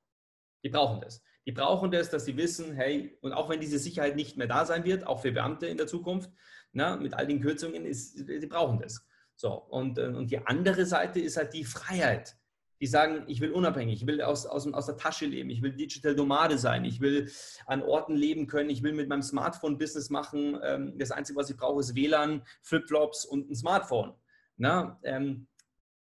[0.63, 1.23] Die brauchen das.
[1.47, 4.65] Die brauchen das, dass sie wissen, hey, und auch wenn diese Sicherheit nicht mehr da
[4.65, 6.31] sein wird, auch für Beamte in der Zukunft,
[6.73, 9.07] na, mit all den Kürzungen, ist, sie brauchen das.
[9.37, 12.37] So, und, äh, und die andere Seite ist halt die Freiheit.
[12.81, 15.73] Die sagen, ich will unabhängig, ich will aus, aus, aus der Tasche leben, ich will
[15.73, 17.31] Digital Nomade sein, ich will
[17.67, 20.59] an Orten leben können, ich will mit meinem Smartphone Business machen.
[20.63, 24.15] Ähm, das Einzige, was ich brauche, ist WLAN, Flipflops und ein Smartphone.
[24.57, 25.47] Na, ähm,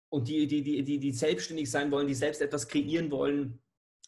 [0.09, 3.59] und die, die, die, die, die selbstständig sein wollen, die selbst etwas kreieren wollen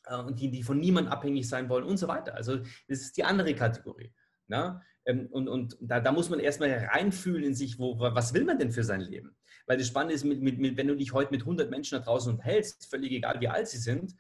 [0.06, 2.36] äh, und die, die von niemandem abhängig sein wollen und so weiter.
[2.36, 4.14] Also das ist die andere Kategorie.
[4.48, 4.84] Na?
[5.06, 8.60] Ähm, und, und da, da, muss man erstmal reinfühlen in sich, wo, was will man
[8.60, 9.36] denn für sein Leben?
[9.68, 12.04] Weil das Spannende ist, mit, mit, mit, wenn du dich heute mit 100 Menschen da
[12.04, 14.16] draußen unterhältst, völlig egal wie alt sie sind,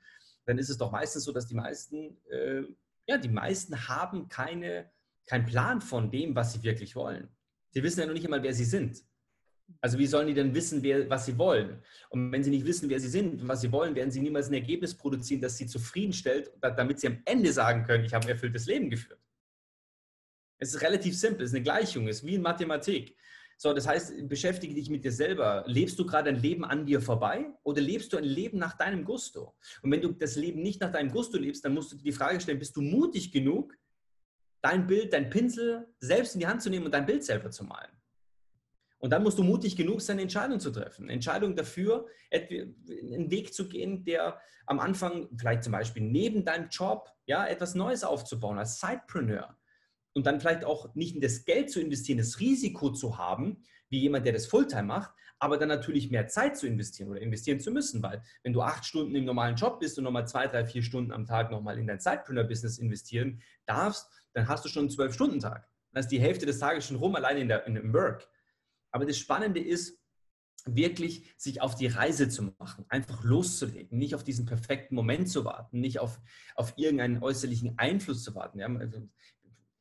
[0.45, 2.63] dann ist es doch meistens so, dass die meisten, äh,
[3.07, 4.89] ja, die meisten haben keine,
[5.25, 7.29] keinen Plan von dem, was sie wirklich wollen.
[7.71, 9.03] Sie wissen ja noch nicht einmal, wer sie sind.
[9.81, 11.81] Also wie sollen die denn wissen, wer, was sie wollen?
[12.09, 14.47] Und wenn sie nicht wissen, wer sie sind und was sie wollen, werden sie niemals
[14.47, 18.29] ein Ergebnis produzieren, das sie zufriedenstellt, damit sie am Ende sagen können, ich habe ein
[18.29, 19.19] erfülltes Leben geführt.
[20.59, 23.17] Es ist relativ simpel, es ist eine Gleichung, es ist wie in Mathematik.
[23.57, 25.63] So, das heißt, beschäftige dich mit dir selber.
[25.65, 29.05] Lebst du gerade ein Leben an dir vorbei oder lebst du ein Leben nach deinem
[29.05, 29.55] Gusto?
[29.81, 32.11] Und wenn du das Leben nicht nach deinem Gusto lebst, dann musst du dir die
[32.11, 33.73] Frage stellen, bist du mutig genug,
[34.61, 37.63] dein Bild, dein Pinsel selbst in die Hand zu nehmen und dein Bild selber zu
[37.63, 37.91] malen?
[38.97, 41.03] Und dann musst du mutig genug sein, Entscheidungen zu treffen.
[41.03, 46.69] Eine Entscheidung dafür, einen Weg zu gehen, der am Anfang vielleicht zum Beispiel neben deinem
[46.69, 49.55] Job ja, etwas Neues aufzubauen als Sidepreneur
[50.15, 53.99] und dann vielleicht auch nicht in das Geld zu investieren, das Risiko zu haben, wie
[53.99, 57.69] jemand, der das Fulltime macht, aber dann natürlich mehr Zeit zu investieren oder investieren zu
[57.69, 60.81] müssen, weil wenn du acht Stunden im normalen Job bist und nochmal zwei, drei, vier
[60.81, 65.69] Stunden am Tag nochmal in dein Sidepreneur-Business investieren darfst, dann hast du schon einen Zwölf-Stunden-Tag.
[65.91, 68.27] Dann ist die Hälfte des Tages schon rum, allein in, der, in dem Work.
[68.91, 69.99] Aber das Spannende ist,
[70.65, 75.45] wirklich sich auf die Reise zu machen, einfach loszulegen, nicht auf diesen perfekten Moment zu
[75.45, 76.19] warten, nicht auf,
[76.55, 78.59] auf irgendeinen äußerlichen Einfluss zu warten.
[78.59, 79.07] Ja, also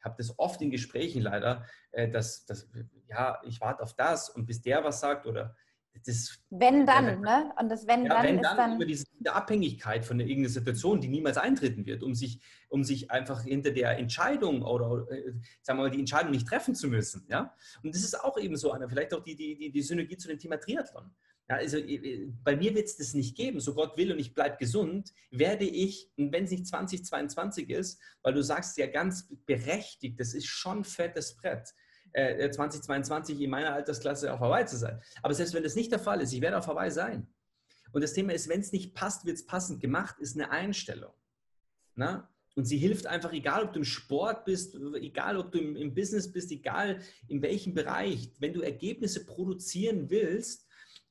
[0.04, 2.68] habe das oft in Gesprächen leider, äh, dass, dass,
[3.08, 5.54] ja, ich warte auf das und bis der was sagt oder
[6.04, 6.38] das.
[6.50, 7.52] Wenn dann, äh, ne?
[7.58, 8.74] Und das Wenn ja, dann wenn ist dann, dann.
[8.76, 13.42] Über diese Abhängigkeit von irgendeiner Situation, die niemals eintreten wird, um sich, um sich einfach
[13.42, 17.26] hinter der Entscheidung oder, äh, sagen wir mal, die Entscheidung nicht treffen zu müssen.
[17.28, 17.54] Ja?
[17.82, 20.28] Und das ist auch eben so eine, vielleicht auch die, die, die, die Synergie zu
[20.28, 21.10] dem Thema Triathlon.
[21.48, 24.18] Ja, also äh, äh, bei mir wird es das nicht geben, so Gott will und
[24.18, 29.28] ich bleibe gesund, werde ich, wenn es nicht 2022 ist, weil du sagst ja ganz
[29.44, 31.74] berechtigt, das ist schon fettes Brett,
[32.12, 35.02] äh, 2022 in meiner Altersklasse auf Hawaii zu sein.
[35.22, 37.26] Aber selbst wenn das nicht der Fall ist, ich werde auf Hawaii sein.
[37.92, 41.12] Und das Thema ist, wenn es nicht passt, wird es passend gemacht, ist eine Einstellung.
[41.94, 42.30] Na?
[42.56, 45.94] Und sie hilft einfach, egal ob du im Sport bist, egal ob du im, im
[45.94, 50.68] Business bist, egal in welchem Bereich, wenn du Ergebnisse produzieren willst,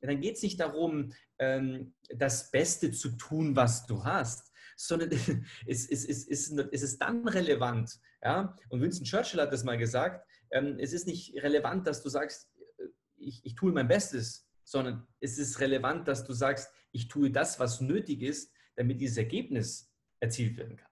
[0.09, 5.09] dann geht es nicht darum, ähm, das Beste zu tun, was du hast, sondern
[5.67, 7.99] es, es, es, es, es ist dann relevant.
[8.21, 8.55] Ja?
[8.69, 12.49] Und Winston Churchill hat das mal gesagt, ähm, es ist nicht relevant, dass du sagst,
[12.77, 12.83] äh,
[13.17, 17.59] ich, ich tue mein Bestes, sondern es ist relevant, dass du sagst, ich tue das,
[17.59, 20.89] was nötig ist, damit dieses Ergebnis erzielt werden kann.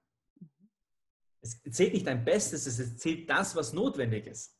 [1.41, 4.57] Es zählt nicht dein Bestes, es zählt das, was notwendig ist.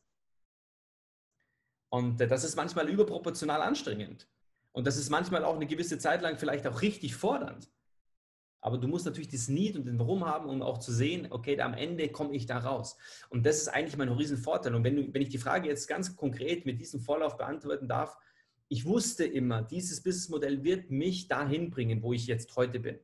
[1.90, 4.28] Und äh, das ist manchmal überproportional anstrengend.
[4.72, 7.70] Und das ist manchmal auch eine gewisse Zeit lang vielleicht auch richtig fordernd.
[8.60, 11.60] Aber du musst natürlich das Need und den Warum haben, um auch zu sehen, okay,
[11.60, 12.96] am Ende komme ich da raus.
[13.28, 14.74] Und das ist eigentlich mein Riesenvorteil.
[14.74, 18.16] Und wenn, du, wenn ich die Frage jetzt ganz konkret mit diesem Vorlauf beantworten darf,
[18.68, 22.98] ich wusste immer, dieses Businessmodell wird mich dahin bringen, wo ich jetzt heute bin.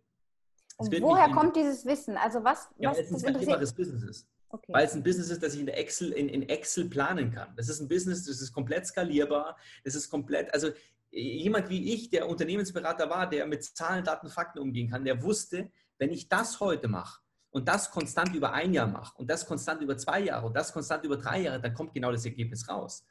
[0.78, 2.16] Woher kommt dieses Wissen?
[2.16, 4.28] Also was, ja, was es ist ein skalierbares Business ist.
[4.50, 4.72] Okay.
[4.72, 7.54] Weil es ein Business ist, das ich in Excel, in, in Excel planen kann.
[7.56, 9.58] Das ist ein Business, das ist komplett skalierbar.
[9.84, 10.70] Das ist komplett, also
[11.10, 15.70] jemand wie ich, der Unternehmensberater war, der mit Zahlen, Daten, Fakten umgehen kann, der wusste,
[15.98, 19.82] wenn ich das heute mache und das konstant über ein Jahr mache und das konstant
[19.82, 23.06] über zwei Jahre und das konstant über drei Jahre, dann kommt genau das Ergebnis raus.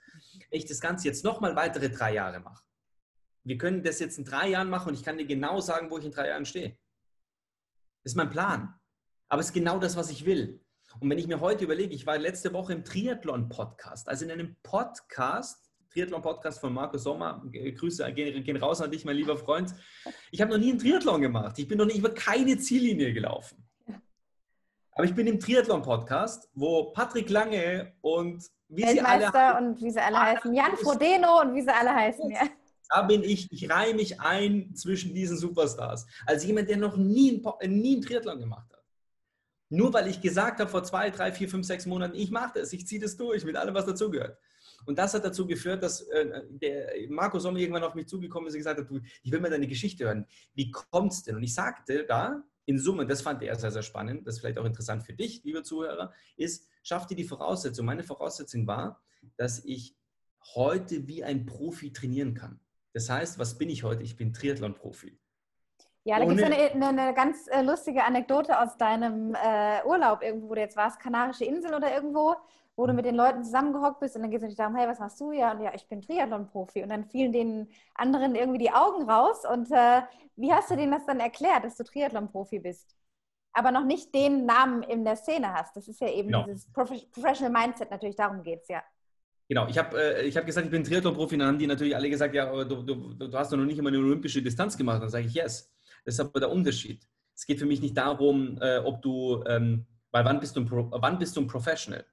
[0.49, 2.63] Wenn ich das Ganze jetzt nochmal weitere drei Jahre mache,
[3.43, 5.97] wir können das jetzt in drei Jahren machen und ich kann dir genau sagen, wo
[5.97, 6.77] ich in drei Jahren stehe.
[8.03, 8.73] Das ist mein Plan.
[9.29, 10.63] Aber es ist genau das, was ich will.
[10.99, 14.55] Und wenn ich mir heute überlege, ich war letzte Woche im Triathlon-Podcast, also in einem
[14.63, 15.66] Podcast,
[15.97, 17.43] Triathlon-Podcast von Markus Sommer.
[17.51, 19.73] Grüße gehen raus an dich, mein lieber Freund.
[20.31, 21.57] Ich habe noch nie einen Triathlon gemacht.
[21.57, 23.67] Ich bin noch nicht über keine Ziellinie gelaufen.
[24.91, 29.99] Aber ich bin im Triathlon-Podcast, wo Patrick Lange und wie sie alle und wie sie
[29.99, 30.53] alle heißen.
[30.53, 32.29] Jan Frodeno und wie sie alle heißen.
[32.29, 32.47] Ja.
[32.89, 36.05] Da bin ich, ich reihe mich ein zwischen diesen Superstars.
[36.25, 38.83] Als jemand, der noch nie, nie einen Triathlon gemacht hat.
[39.69, 42.71] Nur weil ich gesagt habe vor zwei, drei, vier, fünf, sechs Monaten, ich mache das,
[42.71, 44.37] ich ziehe das durch mit allem, was dazugehört.
[44.87, 48.53] Und das hat dazu geführt, dass äh, der Marco Sommer irgendwann auf mich zugekommen ist
[48.53, 50.25] und gesagt hat, du, ich will mal deine Geschichte hören.
[50.53, 51.35] Wie kommt es denn?
[51.35, 54.57] Und ich sagte da, in Summe, das fand er sehr, sehr spannend, das ist vielleicht
[54.57, 57.85] auch interessant für dich, liebe Zuhörer, ist, schaff dir die Voraussetzung.
[57.85, 59.01] Meine Voraussetzung war,
[59.37, 59.95] dass ich
[60.55, 62.59] heute wie ein Profi trainieren kann.
[62.93, 64.03] Das heißt, was bin ich heute?
[64.03, 65.19] Ich bin Triathlon-Profi.
[66.03, 70.21] Ja, da gibt es eine, eine, eine, ganz äh, lustige Anekdote aus deinem äh, Urlaub
[70.21, 72.35] irgendwo, wo du jetzt warst, Kanarische Inseln oder irgendwo
[72.77, 74.99] wo du mit den Leuten zusammengehockt bist und dann geht es natürlich darum, hey, was
[74.99, 75.31] machst du?
[75.31, 76.83] Ja, und ja, ich bin Triathlon-Profi.
[76.83, 79.45] Und dann fielen den anderen irgendwie die Augen raus.
[79.51, 80.03] Und äh,
[80.35, 82.95] wie hast du denen das dann erklärt, dass du Triathlon-Profi bist?
[83.51, 85.75] Aber noch nicht den Namen in der Szene hast.
[85.75, 86.43] Das ist ja eben genau.
[86.43, 88.83] dieses Professional Mindset, natürlich darum geht es, ja.
[89.49, 92.35] Genau, ich habe äh, hab gesagt, ich bin Triathlon-Profi, dann haben die natürlich alle gesagt,
[92.35, 95.01] ja, du, du, du hast doch noch nicht immer eine olympische Distanz gemacht.
[95.01, 95.73] Dann sage ich, yes.
[96.05, 97.07] Das ist aber der Unterschied.
[97.33, 100.65] Es geht für mich nicht darum, äh, ob du, ähm, weil wann bist du, ein
[100.65, 102.05] Pro, wann bist du ein Professional?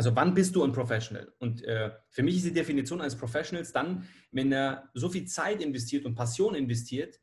[0.00, 1.30] Also wann bist du ein Professional?
[1.40, 5.60] Und äh, für mich ist die Definition eines Professionals dann, wenn er so viel Zeit
[5.60, 7.20] investiert und Passion investiert,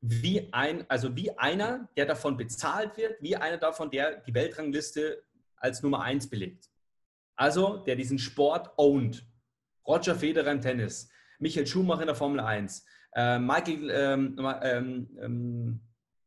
[0.00, 5.22] wie ein, also wie einer, der davon bezahlt wird, wie einer davon, der die Weltrangliste
[5.54, 6.68] als Nummer eins belegt.
[7.36, 9.24] Also der diesen Sport owned.
[9.86, 11.08] Roger Federer im Tennis,
[11.38, 12.84] Michael Schumacher in der Formel 1,
[13.14, 15.80] äh, Michael, ähm, ähm, ähm,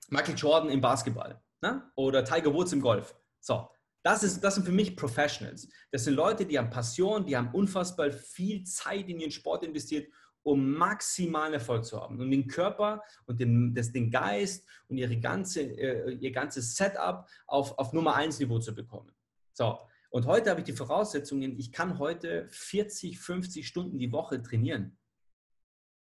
[0.07, 1.91] Michael Jordan im Basketball ne?
[1.97, 3.17] oder Tiger Woods im Golf.
[3.41, 3.67] So,
[4.03, 5.67] das, ist, das sind für mich Professionals.
[5.91, 10.11] Das sind Leute, die haben Passion, die haben unfassbar viel Zeit in ihren Sport investiert,
[10.43, 12.19] um maximalen Erfolg zu haben.
[12.19, 17.27] Und den Körper und den, das, den Geist und ihre ganze, äh, ihr ganzes Setup
[17.45, 19.11] auf, auf Nummer 1 Niveau zu bekommen.
[19.53, 19.77] So,
[20.11, 24.97] und heute habe ich die Voraussetzungen, ich kann heute 40, 50 Stunden die Woche trainieren.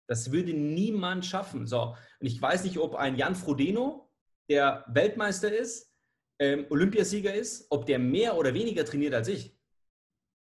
[0.08, 1.65] Das würde niemand schaffen.
[1.67, 4.10] So, und ich weiß nicht, ob ein Jan Frodeno,
[4.50, 5.90] der Weltmeister ist,
[6.41, 9.56] ähm, Olympiasieger ist, ob der mehr oder weniger trainiert als ich.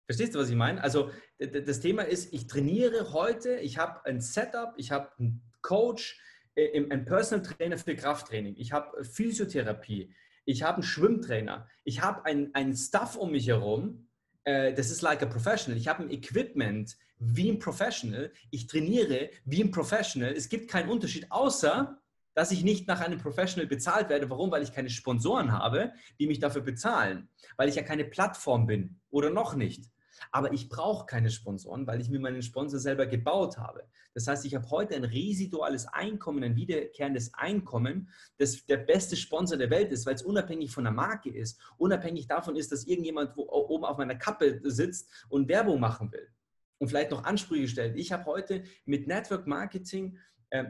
[0.06, 0.84] Verstehst du, was ich meine?
[0.84, 6.20] Also das Thema ist, ich trainiere heute, ich habe ein Setup, ich habe einen Coach,
[6.56, 12.26] äh, einen Personal Trainer für Krafttraining, ich habe Physiotherapie, ich habe einen Schwimmtrainer, ich habe
[12.26, 14.10] einen Stuff um mich herum,
[14.44, 15.80] äh, das ist like a professional.
[15.80, 20.34] Ich habe ein Equipment wie ein Professional, ich trainiere wie ein Professional.
[20.34, 22.02] Es gibt keinen Unterschied, außer
[22.36, 24.30] dass ich nicht nach einem Professional bezahlt werde.
[24.30, 24.52] Warum?
[24.52, 27.30] Weil ich keine Sponsoren habe, die mich dafür bezahlen.
[27.58, 29.90] Weil ich ja keine Plattform bin oder noch nicht.
[30.32, 33.84] Aber ich brauche keine Sponsoren, weil ich mir meinen Sponsor selber gebaut habe.
[34.14, 39.58] Das heißt, ich habe heute ein residuales Einkommen, ein wiederkehrendes Einkommen, das der beste Sponsor
[39.58, 43.34] der Welt ist, weil es unabhängig von der Marke ist, unabhängig davon ist, dass irgendjemand
[43.36, 46.30] oben auf meiner Kappe sitzt und Werbung machen will
[46.78, 47.98] und vielleicht noch Ansprüche stellt.
[47.98, 50.18] Ich habe heute mit Network Marketing,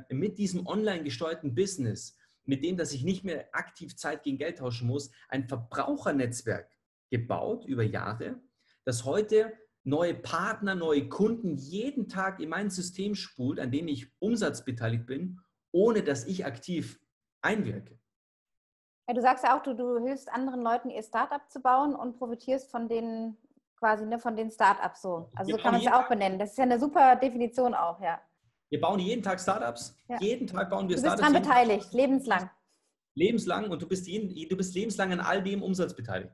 [0.09, 4.59] mit diesem online gesteuerten Business, mit dem, dass ich nicht mehr aktiv Zeit gegen Geld
[4.59, 6.69] tauschen muss, ein Verbrauchernetzwerk
[7.09, 8.41] gebaut über Jahre,
[8.83, 14.11] das heute neue Partner, neue Kunden jeden Tag in mein System spult, an dem ich
[14.19, 15.39] umsatzbeteiligt bin,
[15.71, 16.99] ohne dass ich aktiv
[17.41, 17.99] einwirke.
[19.07, 22.17] Ja, du sagst ja auch, du, du hilfst anderen Leuten, ihr Startup zu bauen und
[22.17, 23.37] profitierst von den
[23.77, 25.29] quasi ne, von den Startups so.
[25.35, 26.39] Also so kann man es ja auch benennen.
[26.39, 28.19] Das ist ja eine super Definition auch, ja.
[28.69, 29.95] Wir bauen jeden Tag Startups.
[30.07, 30.19] Ja.
[30.19, 31.27] Jeden Tag bauen wir du Startups.
[31.27, 32.49] Du bist daran beteiligt, lebenslang.
[33.13, 36.33] Lebenslang und du bist, jeden, du bist lebenslang an all dem Umsatz beteiligt.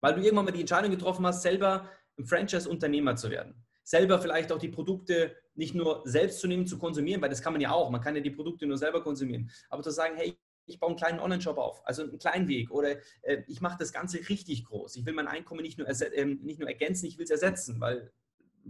[0.00, 3.54] Weil du irgendwann mal die Entscheidung getroffen hast, selber ein Franchise-Unternehmer zu werden.
[3.82, 7.52] Selber vielleicht auch die Produkte nicht nur selbst zu nehmen, zu konsumieren, weil das kann
[7.52, 7.90] man ja auch.
[7.90, 9.50] Man kann ja die Produkte nur selber konsumieren.
[9.68, 12.96] Aber zu sagen, hey, ich baue einen kleinen Online-Shop auf, also einen kleinen Weg oder
[13.22, 14.96] äh, ich mache das Ganze richtig groß.
[14.96, 18.12] Ich will mein Einkommen nicht nur, äh, nicht nur ergänzen, ich will es ersetzen, weil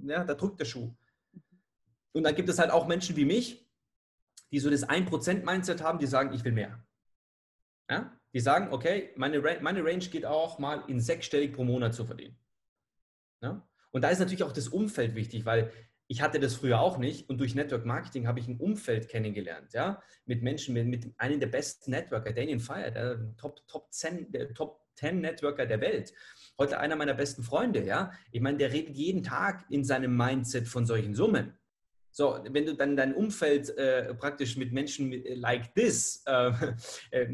[0.02, 0.94] ja, da drückt der Schuh.
[2.12, 3.66] Und dann gibt es halt auch Menschen wie mich,
[4.50, 6.84] die so das 1%-Mindset haben, die sagen, ich will mehr.
[7.88, 8.16] Ja?
[8.32, 12.36] Die sagen, okay, meine, meine Range geht auch mal in sechsstellig pro Monat zu verdienen.
[13.42, 13.66] Ja?
[13.92, 15.72] Und da ist natürlich auch das Umfeld wichtig, weil
[16.06, 19.72] ich hatte das früher auch nicht und durch Network Marketing habe ich ein Umfeld kennengelernt,
[19.74, 24.32] ja, mit Menschen, mit, mit einem der besten Networker, Daniel Fire, der Top, Top, 10,
[24.32, 26.12] der Top 10 Networker der Welt.
[26.58, 28.12] Heute einer meiner besten Freunde, ja.
[28.32, 31.56] Ich meine, der redet jeden Tag in seinem Mindset von solchen Summen.
[32.12, 36.52] So, wenn du dann dein Umfeld äh, praktisch mit Menschen äh, like this, äh,
[37.10, 37.28] äh,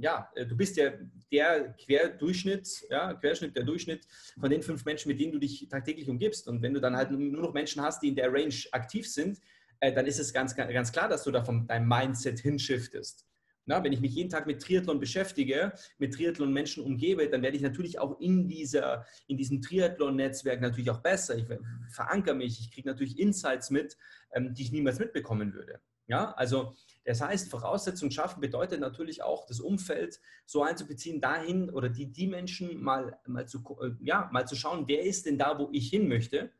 [0.00, 0.92] ja, du bist ja
[1.32, 4.06] der Querdurchschnitt, ja, Querschnitt, der Durchschnitt
[4.38, 6.46] von den fünf Menschen, mit denen du dich tagtäglich umgibst.
[6.48, 9.40] Und wenn du dann halt nur noch Menschen hast, die in der Range aktiv sind,
[9.80, 13.26] äh, dann ist es ganz, ganz klar, dass du da von deinem Mindset hinshiftest.
[13.66, 17.62] Na, wenn ich mich jeden Tag mit Triathlon beschäftige, mit Triathlon-Menschen umgebe, dann werde ich
[17.62, 21.36] natürlich auch in, dieser, in diesem Triathlon-Netzwerk natürlich auch besser.
[21.36, 21.46] Ich
[21.88, 23.96] verankere mich, ich kriege natürlich Insights mit,
[24.32, 25.80] ähm, die ich niemals mitbekommen würde.
[26.06, 26.74] Ja, also
[27.04, 32.26] das heißt, Voraussetzungen schaffen bedeutet natürlich auch, das Umfeld so einzubeziehen, dahin oder die, die
[32.26, 35.88] Menschen mal, mal, zu, äh, ja, mal zu schauen, wer ist denn da, wo ich
[35.88, 36.52] hin möchte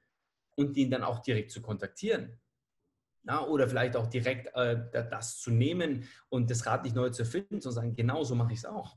[0.56, 2.38] und den dann auch direkt zu kontaktieren.
[3.26, 7.22] Ja, oder vielleicht auch direkt äh, das zu nehmen und das Rad nicht neu zu
[7.22, 8.96] erfinden, sondern sagen, genau so mache ich es auch.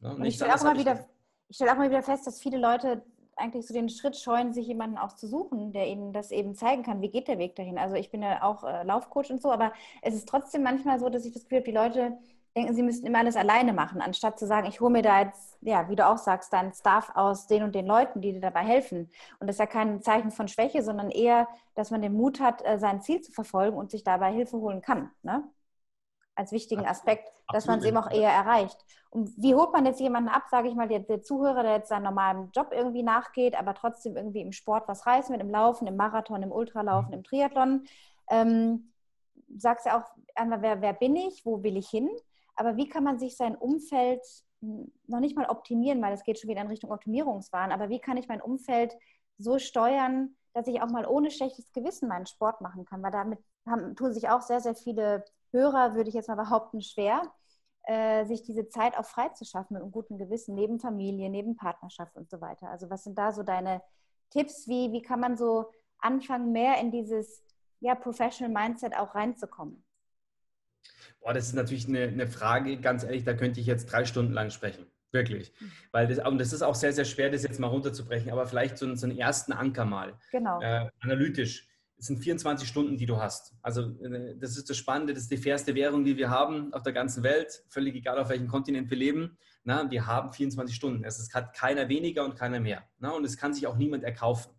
[0.00, 1.06] Ja, ich stelle auch, mal wieder,
[1.50, 3.02] stell auch mal wieder fest, dass viele Leute
[3.36, 6.82] eigentlich so den Schritt scheuen, sich jemanden auch zu suchen, der ihnen das eben zeigen
[6.82, 7.78] kann, wie geht der Weg dahin.
[7.78, 11.08] Also ich bin ja auch äh, Laufcoach und so, aber es ist trotzdem manchmal so,
[11.08, 12.18] dass ich das Gefühl habe, die Leute
[12.56, 15.56] denken, sie müssten immer alles alleine machen, anstatt zu sagen, ich hole mir da jetzt,
[15.60, 18.64] ja, wie du auch sagst, deinen Staff aus den und den Leuten, die dir dabei
[18.64, 19.10] helfen.
[19.38, 22.64] Und das ist ja kein Zeichen von Schwäche, sondern eher, dass man den Mut hat,
[22.64, 25.10] äh, sein Ziel zu verfolgen und sich dabei Hilfe holen kann.
[25.22, 25.44] Ne?
[26.34, 28.78] Als wichtigen Aspekt, dass man es eben auch eher erreicht.
[29.10, 31.88] Und wie holt man jetzt jemanden ab, sage ich mal, der, der, Zuhörer, der jetzt
[31.88, 35.86] seinem normalen Job irgendwie nachgeht, aber trotzdem irgendwie im Sport was reißen wird, im Laufen,
[35.86, 37.84] im Marathon, im Ultralaufen, im Triathlon.
[38.28, 38.92] Ähm,
[39.56, 40.04] sagst ja auch
[40.36, 42.08] einmal, wer, wer bin ich, wo will ich hin?
[42.60, 44.20] Aber wie kann man sich sein Umfeld
[44.60, 48.18] noch nicht mal optimieren, weil es geht schon wieder in Richtung Optimierungswahn, aber wie kann
[48.18, 48.94] ich mein Umfeld
[49.38, 53.02] so steuern, dass ich auch mal ohne schlechtes Gewissen meinen Sport machen kann?
[53.02, 56.82] Weil damit haben, tun sich auch sehr, sehr viele Hörer, würde ich jetzt mal behaupten,
[56.82, 57.22] schwer,
[57.84, 61.56] äh, sich diese Zeit auch frei zu schaffen mit einem guten Gewissen, neben Familie, neben
[61.56, 62.68] Partnerschaft und so weiter.
[62.68, 63.80] Also was sind da so deine
[64.28, 64.68] Tipps?
[64.68, 67.42] Wie, wie kann man so anfangen, mehr in dieses
[67.80, 69.82] ja, Professional Mindset auch reinzukommen?
[71.20, 74.32] Boah, das ist natürlich eine, eine Frage, ganz ehrlich, da könnte ich jetzt drei Stunden
[74.32, 74.86] lang sprechen.
[75.12, 75.52] Wirklich.
[75.60, 75.72] Mhm.
[75.92, 78.78] Weil das, und das ist auch sehr, sehr schwer, das jetzt mal runterzubrechen, aber vielleicht
[78.78, 80.18] so, so einen ersten Anker mal.
[80.30, 80.60] Genau.
[80.60, 81.66] Äh, analytisch.
[81.98, 83.54] Es sind 24 Stunden, die du hast.
[83.60, 86.82] Also äh, das ist das Spannende, das ist die fairste Währung, die wir haben auf
[86.82, 87.64] der ganzen Welt.
[87.68, 89.36] Völlig egal, auf welchem Kontinent wir leben.
[89.64, 91.04] Na, wir haben 24 Stunden.
[91.04, 92.84] Es hat keiner weniger und keiner mehr.
[92.98, 94.52] Na, und es kann sich auch niemand erkaufen.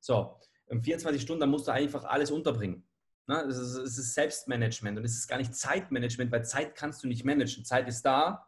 [0.00, 2.84] So, in 24 Stunden, da musst du einfach alles unterbringen.
[3.26, 3.36] Ne?
[3.48, 7.08] Es, ist, es ist Selbstmanagement und es ist gar nicht Zeitmanagement, weil Zeit kannst du
[7.08, 7.64] nicht managen.
[7.64, 8.46] Zeit ist da,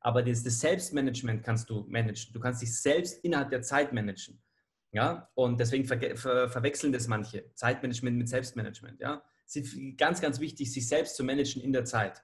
[0.00, 2.32] aber das, das Selbstmanagement kannst du managen.
[2.32, 4.42] Du kannst dich selbst innerhalb der Zeit managen.
[4.90, 7.50] Ja, und deswegen ver ver verwechseln das manche.
[7.54, 9.00] Zeitmanagement mit Selbstmanagement.
[9.00, 12.22] Ja, es ist ganz, ganz wichtig, sich selbst zu managen in der Zeit.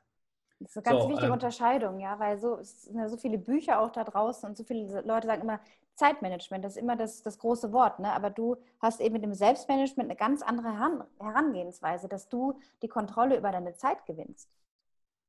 [0.60, 3.16] Das ist eine ganz so, wichtige ähm, Unterscheidung, ja, weil so, es sind ja so
[3.16, 5.60] viele Bücher auch da draußen und so viele Leute sagen immer,
[5.98, 8.12] Zeitmanagement, das ist immer das, das große Wort, ne?
[8.12, 10.78] aber du hast eben mit dem Selbstmanagement eine ganz andere
[11.18, 14.48] Herangehensweise, dass du die Kontrolle über deine Zeit gewinnst.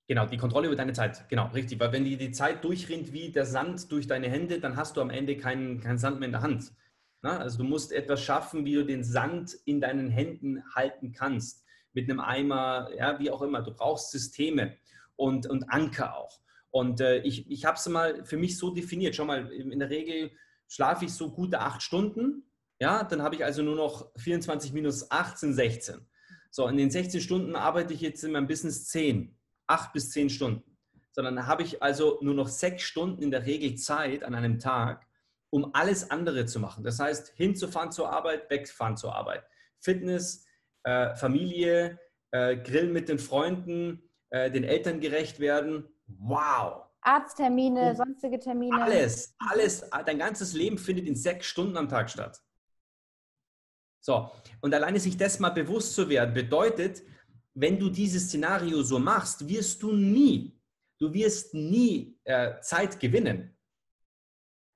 [0.08, 1.80] Genau, die Kontrolle über deine Zeit, genau, richtig.
[1.80, 5.02] Weil wenn die, die Zeit durchrinnt wie der Sand durch deine Hände, dann hast du
[5.02, 6.72] am Ende keinen, keinen Sand mehr in der Hand.
[7.22, 7.38] Na?
[7.38, 11.64] Also du musst etwas schaffen, wie du den Sand in deinen Händen halten kannst.
[11.94, 13.62] Mit einem Eimer, ja, wie auch immer.
[13.62, 14.78] Du brauchst Systeme
[15.16, 16.40] und, und Anker auch.
[16.72, 19.16] Und äh, ich, ich habe es mal für mich so definiert.
[19.16, 20.32] Schau mal, in der Regel
[20.70, 22.50] schlafe ich so gute acht Stunden.
[22.80, 26.08] Ja, dann habe ich also nur noch 24 minus 18, 16.
[26.52, 30.30] So, in den 16 Stunden arbeite ich jetzt in meinem Business 10, 8 bis 10
[30.30, 30.78] Stunden.
[31.12, 35.06] Sondern habe ich also nur noch sechs Stunden in der Regel Zeit an einem Tag,
[35.50, 36.84] um alles andere zu machen.
[36.84, 39.44] Das heißt, hinzufahren zur Arbeit, wegfahren zur Arbeit.
[39.80, 40.46] Fitness,
[40.84, 42.00] äh, Familie,
[42.32, 45.88] äh, Grillen mit den Freunden, äh, den Eltern gerecht werden.
[46.08, 46.89] Wow!
[47.02, 48.84] Arzttermine, sonstige Termine.
[48.84, 52.40] Alles, alles, dein ganzes Leben findet in sechs Stunden am Tag statt.
[54.02, 54.32] So,
[54.62, 57.04] und alleine sich das mal bewusst zu werden, bedeutet,
[57.54, 60.58] wenn du dieses Szenario so machst, wirst du nie,
[60.98, 63.56] du wirst nie äh, Zeit gewinnen.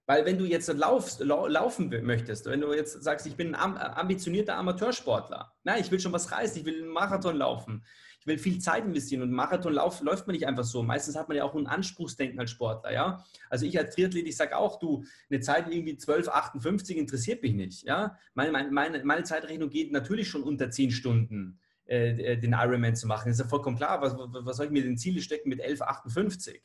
[0.06, 4.58] Weil wenn du jetzt laufst, laufen möchtest, wenn du jetzt sagst, ich bin ein ambitionierter
[4.58, 7.86] Amateursportler, na, ich will schon was reißen, ich will einen Marathon laufen,
[8.28, 10.84] will viel Zeit investieren und Marathon läuft man nicht einfach so.
[10.84, 13.24] Meistens hat man ja auch ein Anspruchsdenken als Sportler, ja.
[13.50, 17.54] Also ich als Triathlet, ich sage auch, du, eine Zeit irgendwie 12, 58 interessiert mich
[17.54, 18.18] nicht, ja.
[18.34, 23.08] Meine, meine, meine Zeitrechnung geht natürlich schon unter 10 Stunden äh, äh, den Ironman zu
[23.08, 23.28] machen.
[23.28, 24.02] Das ist ja vollkommen klar.
[24.02, 26.64] Was, was soll ich mir den Ziele stecken mit 11, 58?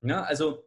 [0.00, 0.64] Ja, also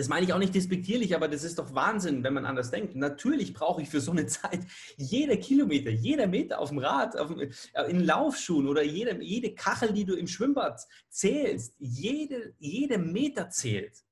[0.00, 2.96] das meine ich auch nicht despektierlich, aber das ist doch Wahnsinn, wenn man anders denkt.
[2.96, 4.60] Natürlich brauche ich für so eine Zeit
[4.96, 9.54] jeder Kilometer, jeder Meter auf dem Rad, auf dem, äh, in Laufschuhen oder jede, jede
[9.54, 10.80] Kachel, die du im Schwimmbad
[11.10, 14.02] zählst, jede, jede Meter zählt,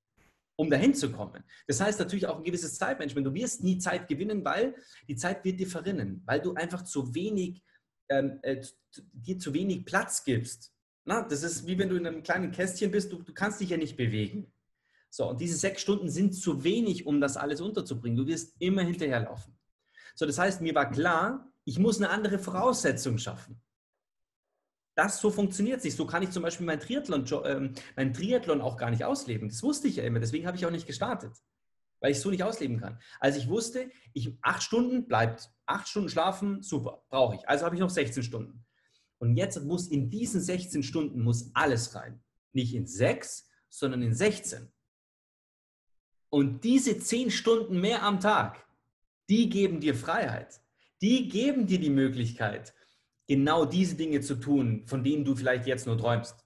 [0.57, 1.43] um dahin zu kommen.
[1.66, 3.26] Das heißt natürlich auch ein gewisses Zeitmanagement.
[3.26, 4.74] Du wirst nie Zeit gewinnen, weil
[5.09, 7.62] die Zeit wird dir verrinnen, weil du einfach zu wenig,
[8.11, 8.62] ähm, äh,
[9.14, 10.70] dir zu wenig Platz gibst.
[11.07, 13.70] Na, das ist wie wenn du in einem kleinen Kästchen bist, du, du kannst dich
[13.70, 14.53] ja nicht bewegen.
[15.11, 18.17] So, und diese sechs Stunden sind zu wenig, um das alles unterzubringen.
[18.17, 19.59] Du wirst immer hinterherlaufen.
[20.15, 23.61] So, das heißt, mir war klar, ich muss eine andere Voraussetzung schaffen.
[24.95, 25.95] Das so funktioniert sich.
[25.95, 29.49] So kann ich zum Beispiel mein Triathlon, äh, mein Triathlon auch gar nicht ausleben.
[29.49, 30.19] Das wusste ich ja immer.
[30.19, 31.37] Deswegen habe ich auch nicht gestartet,
[32.01, 32.99] weil ich so nicht ausleben kann.
[33.21, 37.49] Also ich wusste, ich acht Stunden bleibt, acht Stunden schlafen, super, brauche ich.
[37.49, 38.65] Also habe ich noch 16 Stunden.
[39.19, 42.21] Und jetzt muss in diesen 16 Stunden muss alles rein.
[42.53, 44.73] Nicht in sechs, sondern in 16.
[46.31, 48.64] Und diese zehn Stunden mehr am Tag,
[49.29, 50.61] die geben dir Freiheit.
[51.01, 52.74] Die geben dir die Möglichkeit,
[53.26, 56.45] genau diese Dinge zu tun, von denen du vielleicht jetzt nur träumst.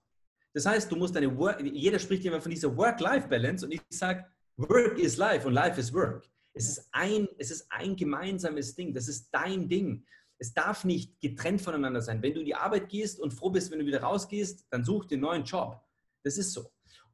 [0.52, 4.26] Das heißt, du musst deine Work, jeder spricht immer von dieser Work-Life-Balance und ich sage,
[4.56, 6.28] Work is Life und Life is Work.
[6.52, 10.04] Es ist, ein, es ist ein gemeinsames Ding, das ist dein Ding.
[10.38, 12.20] Es darf nicht getrennt voneinander sein.
[12.20, 15.06] Wenn du in die Arbeit gehst und froh bist, wenn du wieder rausgehst, dann such
[15.06, 15.80] dir einen neuen Job.
[16.22, 16.70] Das ist so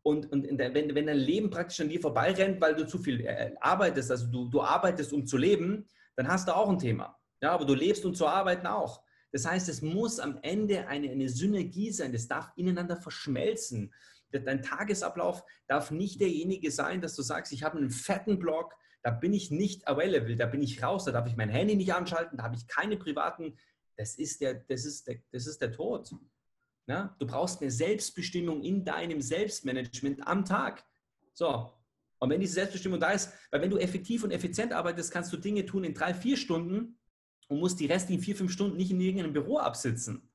[0.08, 3.20] und, und der, wenn, wenn dein Leben praktisch an dir vorbeirennt, weil du zu viel
[3.20, 5.86] äh, arbeitest, also du, du arbeitest, um zu leben,
[6.16, 7.18] dann hast du auch ein Thema.
[7.40, 9.02] Ja, aber du lebst, um zu arbeiten auch.
[9.32, 13.92] Das heißt, es muss am Ende eine, eine Synergie sein, das darf ineinander verschmelzen.
[14.30, 19.10] Dein Tagesablauf darf nicht derjenige sein, dass du sagst, ich habe einen fetten Blog, da
[19.10, 22.38] bin ich nicht available, da bin ich raus, da darf ich mein Handy nicht anschalten,
[22.38, 23.56] da habe ich keine privaten,
[23.96, 26.10] das ist der, das ist der, das ist der Tod.
[26.88, 27.14] Ja?
[27.18, 30.84] Du brauchst eine Selbstbestimmung in deinem Selbstmanagement am Tag.
[31.34, 31.72] So,
[32.18, 35.36] Und wenn diese Selbstbestimmung da ist, weil wenn du effektiv und effizient arbeitest, kannst du
[35.36, 36.98] Dinge tun in drei, vier Stunden
[37.48, 40.28] und musst die restlichen vier, fünf Stunden nicht in irgendeinem Büro absitzen.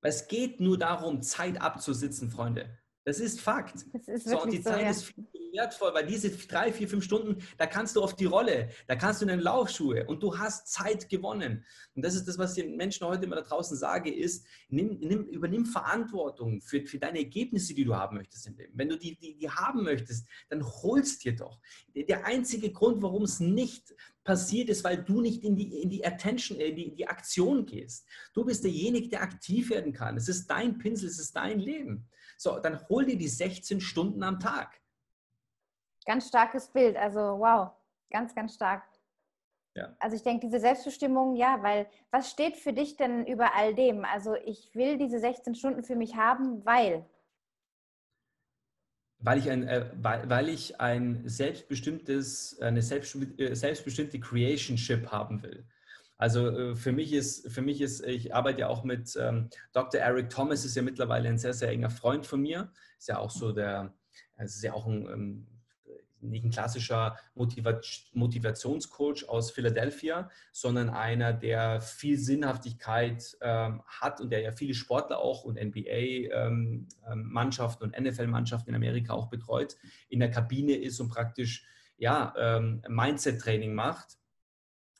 [0.00, 2.76] Weil es geht nur darum, Zeit abzusitzen, Freunde.
[3.04, 3.86] Das ist Fakt.
[3.92, 4.90] Das ist so, und die Zeit ja.
[4.90, 8.68] ist viel wertvoll, weil diese drei, vier, fünf Stunden, da kannst du auf die Rolle,
[8.86, 11.64] da kannst du in den Laufschuhe und du hast Zeit gewonnen.
[11.94, 14.98] Und das ist das, was ich den Menschen heute immer da draußen sage, ist, nimm,
[15.00, 18.72] nimm, übernimm Verantwortung für, für deine Ergebnisse, die du haben möchtest im Leben.
[18.76, 21.58] Wenn du die, die, die haben möchtest, dann holst dir doch.
[21.94, 23.94] Der einzige Grund, warum es nicht
[24.28, 27.64] passiert ist, weil du nicht in die, in die Attention, in die, in die Aktion
[27.64, 28.06] gehst.
[28.34, 30.18] Du bist derjenige, der aktiv werden kann.
[30.18, 32.06] Es ist dein Pinsel, es ist dein Leben.
[32.36, 34.82] So, dann hol dir die 16 Stunden am Tag.
[36.08, 36.96] Ganz starkes Bild.
[36.96, 37.70] Also wow,
[38.10, 38.82] ganz, ganz stark.
[39.76, 39.94] Ja.
[40.00, 44.06] Also ich denke, diese Selbstbestimmung, ja, weil was steht für dich denn über all dem?
[44.06, 47.04] Also ich will diese 16 Stunden für mich haben, weil.
[49.18, 55.42] Weil ich ein, äh, weil, weil ich ein selbstbestimmtes, eine selbstbestimmte, äh, selbstbestimmte Creationship haben
[55.42, 55.68] will.
[56.16, 60.00] Also äh, für mich ist, für mich ist, ich arbeite ja auch mit ähm, Dr.
[60.00, 62.72] Eric Thomas, ist ja mittlerweile ein sehr, sehr enger Freund von mir.
[62.96, 63.92] Ist ja auch so der,
[64.36, 65.46] es ist ja auch ein, ähm,
[66.20, 74.40] nicht ein klassischer Motivationscoach aus Philadelphia, sondern einer, der viel Sinnhaftigkeit ähm, hat und der
[74.40, 79.76] ja viele Sportler auch und NBA-Mannschaften ähm, ähm und NFL-Mannschaften in Amerika auch betreut,
[80.08, 81.66] in der Kabine ist und praktisch
[81.98, 84.16] ja, ähm, Mindset-Training macht.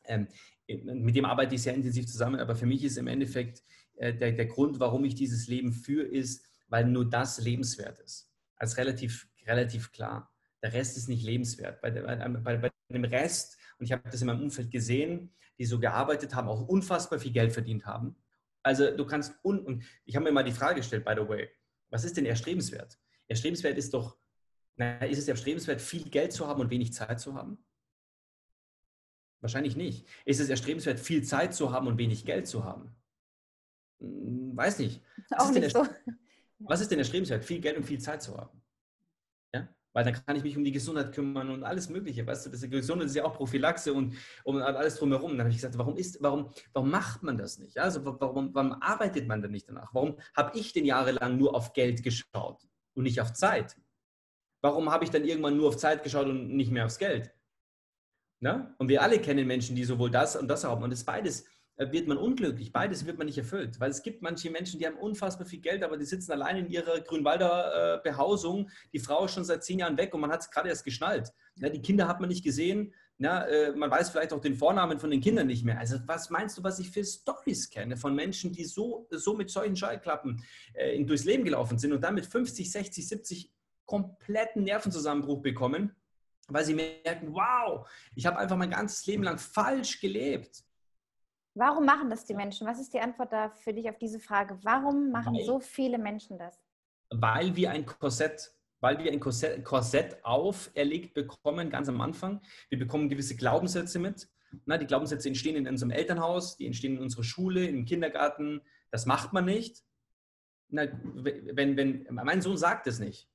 [0.05, 0.29] Ähm,
[0.67, 3.63] mit dem arbeite ich sehr intensiv zusammen, aber für mich ist im Endeffekt
[3.97, 8.31] äh, der, der Grund, warum ich dieses Leben führe, ist, weil nur das lebenswert ist.
[8.57, 10.31] Als relativ, relativ klar.
[10.63, 11.81] Der Rest ist nicht lebenswert.
[11.81, 15.79] Bei, bei, bei dem Rest, und ich habe das in meinem Umfeld gesehen, die so
[15.79, 18.17] gearbeitet haben, auch unfassbar viel Geld verdient haben.
[18.63, 21.49] Also du kannst, un, und ich habe mir mal die Frage gestellt, by the way,
[21.91, 22.99] was ist denn erstrebenswert?
[23.29, 24.17] Erstrebenswert ist doch,
[24.77, 27.65] na, ist es erstrebenswert, viel Geld zu haben und wenig Zeit zu haben?
[29.41, 30.07] Wahrscheinlich nicht.
[30.25, 32.95] Ist es erstrebenswert, viel Zeit zu haben und wenig Geld zu haben?
[34.01, 35.03] Hm, weiß nicht.
[35.31, 35.87] Was, Auch ist, nicht so.
[36.59, 38.61] was ist denn erstrebenswert, viel Geld und viel Zeit zu haben?
[39.99, 42.25] Weil dann kann ich mich um die Gesundheit kümmern und alles Mögliche.
[42.25, 45.33] Weißt du, das ist, Gesundheit ist ja auch Prophylaxe und, und alles drumherum.
[45.33, 47.77] Dann habe ich gesagt, warum, ist, warum, warum macht man das nicht?
[47.79, 49.93] Also warum, warum arbeitet man denn nicht danach?
[49.93, 52.63] Warum habe ich denn jahrelang nur auf Geld geschaut
[52.95, 53.77] und nicht auf Zeit?
[54.63, 57.35] Warum habe ich dann irgendwann nur auf Zeit geschaut und nicht mehr aufs Geld?
[58.39, 58.73] Ne?
[58.79, 60.85] Und wir alle kennen Menschen, die sowohl das und das haben.
[60.85, 61.45] Und das beides
[61.79, 63.79] wird man unglücklich, beides wird man nicht erfüllt.
[63.79, 66.69] Weil es gibt manche Menschen, die haben unfassbar viel Geld, aber die sitzen allein in
[66.69, 68.69] ihrer Grünwalder äh, Behausung.
[68.93, 71.33] Die Frau ist schon seit zehn Jahren weg und man hat es gerade erst geschnallt.
[71.57, 72.93] Die Kinder hat man nicht gesehen.
[73.21, 75.79] Äh, man weiß vielleicht auch den Vornamen von den Kindern nicht mehr.
[75.79, 79.51] Also was meinst du, was ich für Stories kenne von Menschen, die so, so mit
[79.51, 80.43] solchen Schallklappen
[80.75, 83.53] äh, durchs Leben gelaufen sind und dann mit 50, 60, 70
[83.87, 85.95] kompletten Nervenzusammenbruch bekommen
[86.51, 90.65] weil sie merken, wow, ich habe einfach mein ganzes Leben lang falsch gelebt.
[91.59, 92.69] Warum machen das die Menschen?
[92.69, 94.57] Was ist die Antwort da für dich auf diese Frage?
[94.63, 96.57] Warum machen weil, so viele Menschen das?
[97.11, 102.41] Weil wir ein Korsett, weil wir ein Korsett, Korsett auferlegt bekommen, ganz am Anfang.
[102.69, 104.29] Wir bekommen gewisse Glaubenssätze mit.
[104.67, 108.63] Na, die Glaubenssätze entstehen in unserem Elternhaus, die entstehen in unserer Schule, im Kindergarten.
[108.93, 109.83] Das macht man nicht.
[110.69, 113.29] Na, wenn, wenn, mein Sohn sagt es nicht.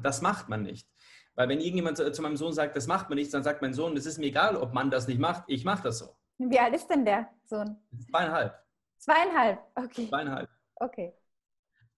[0.00, 0.88] Das macht man nicht.
[1.34, 3.96] Weil wenn irgendjemand zu, meinem Sohn sagt, das macht man nicht, dann sagt mein Sohn,
[3.96, 6.16] es ist mir egal, ob man das nicht macht, ich mache das so.
[6.38, 7.76] Wie alt ist denn der Sohn?
[8.10, 8.54] Zweieinhalb.
[8.98, 10.08] Zweieinhalb, okay.
[10.08, 10.48] Zweieinhalb.
[10.76, 11.12] Okay.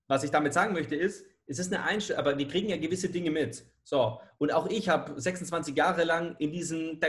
[0.09, 3.09] Was ich damit sagen möchte ist, es ist eine Einstellung, aber wir kriegen ja gewisse
[3.09, 3.65] Dinge mit.
[3.85, 7.01] So, und auch ich habe 26 Jahre lang in diesem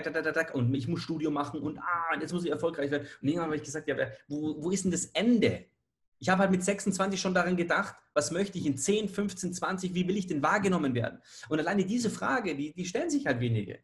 [0.54, 3.08] und ich muss Studium machen und ah, jetzt muss ich erfolgreich werden.
[3.22, 3.96] Und irgendwann habe ich gesagt, ja,
[4.28, 5.66] wo, wo ist denn das Ende?
[6.20, 9.94] Ich habe halt mit 26 schon daran gedacht, was möchte ich in 10, 15, 20,
[9.94, 11.20] wie will ich denn wahrgenommen werden?
[11.50, 13.80] Und alleine diese Frage, die, die stellen sich halt wenige.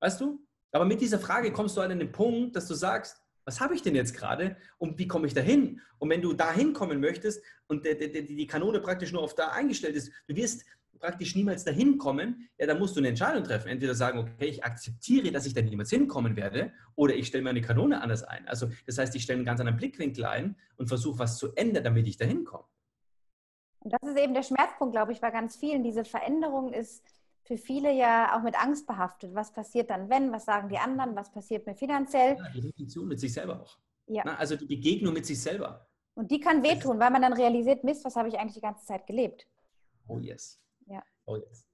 [0.00, 0.45] Weißt du?
[0.76, 3.80] Aber mit dieser Frage kommst du an den Punkt, dass du sagst, was habe ich
[3.80, 5.80] denn jetzt gerade und wie komme ich dahin?
[5.98, 10.12] Und wenn du dahin kommen möchtest und die Kanone praktisch nur auf da eingestellt ist,
[10.28, 10.66] du wirst
[10.98, 13.68] praktisch niemals dahin kommen, ja, dann musst du eine Entscheidung treffen.
[13.68, 17.62] Entweder sagen, okay, ich akzeptiere, dass ich da niemals hinkommen werde, oder ich stelle meine
[17.62, 18.46] Kanone anders ein.
[18.46, 21.84] Also das heißt, ich stelle einen ganz anderen Blickwinkel ein und versuche was zu ändern,
[21.84, 22.64] damit ich dahin komme.
[23.80, 25.82] Und das ist eben der Schmerzpunkt, glaube ich, bei ganz vielen.
[25.82, 27.02] Diese Veränderung ist
[27.46, 29.34] für viele ja auch mit Angst behaftet.
[29.34, 30.32] Was passiert dann, wenn?
[30.32, 31.14] Was sagen die anderen?
[31.14, 32.36] Was passiert mir finanziell?
[32.36, 33.78] Ja, die Reflexion mit sich selber auch.
[34.08, 34.22] Ja.
[34.24, 35.88] Na, also die Begegnung mit sich selber.
[36.14, 38.84] Und die kann wehtun, weil man dann realisiert, Mist, was habe ich eigentlich die ganze
[38.84, 39.46] Zeit gelebt?
[40.08, 40.60] Oh yes.
[40.86, 41.02] Ja.
[41.26, 41.68] Oh yes.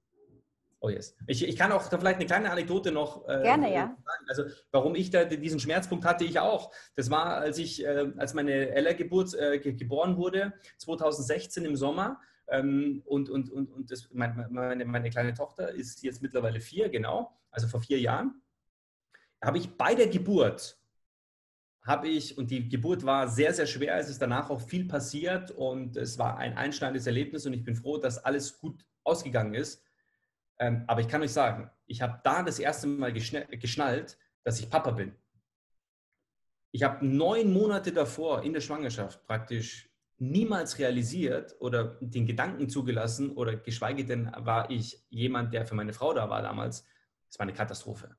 [0.79, 1.15] Oh yes.
[1.27, 3.95] Ich, ich kann auch da vielleicht eine kleine Anekdote noch äh, Gerne, ja.
[4.03, 4.25] sagen.
[4.27, 6.73] Also warum ich da diesen Schmerzpunkt hatte ich auch.
[6.95, 12.19] Das war, als ich, äh, als meine Ella Geburt, äh, geboren wurde, 2016 im Sommer.
[12.53, 14.47] Ähm, und und, und, und das, meine,
[14.85, 18.41] meine, kleine Tochter ist jetzt mittlerweile vier, genau, also vor vier Jahren.
[19.41, 20.79] Habe ich bei der Geburt
[21.81, 25.51] habe ich, und die Geburt war sehr, sehr schwer, es ist danach auch viel passiert
[25.51, 29.83] und es war ein einschneidendes Erlebnis und ich bin froh, dass alles gut ausgegangen ist.
[30.59, 34.69] Ähm, aber ich kann euch sagen, ich habe da das erste Mal geschnallt, dass ich
[34.69, 35.13] Papa bin.
[36.71, 39.89] Ich habe neun Monate davor in der Schwangerschaft praktisch
[40.19, 45.93] niemals realisiert oder den Gedanken zugelassen oder geschweige denn war ich jemand, der für meine
[45.93, 46.85] Frau da war damals.
[47.29, 48.15] Es war eine Katastrophe,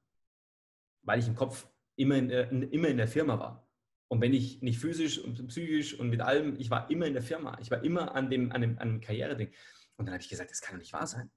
[1.03, 3.69] weil ich im Kopf immer in, der, immer in der Firma war.
[4.09, 7.23] Und wenn ich nicht physisch und psychisch und mit allem, ich war immer in der
[7.23, 7.59] Firma.
[7.61, 9.49] Ich war immer an dem, an dem, an dem Karriereding.
[9.97, 11.31] Und dann habe ich gesagt, das kann doch nicht wahr sein.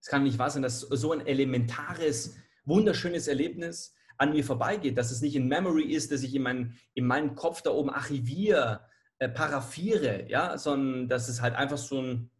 [0.00, 5.10] Es kann nicht wahr sein, dass so ein elementares, wunderschönes Erlebnis an mir vorbeigeht, dass
[5.10, 8.86] es nicht in Memory ist, dass ich in, mein, in meinem Kopf da oben archiviere,
[9.20, 12.30] äh, paraphiere, ja, sondern dass es halt einfach so ein,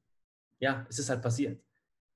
[0.60, 1.62] ja, es ist halt passiert.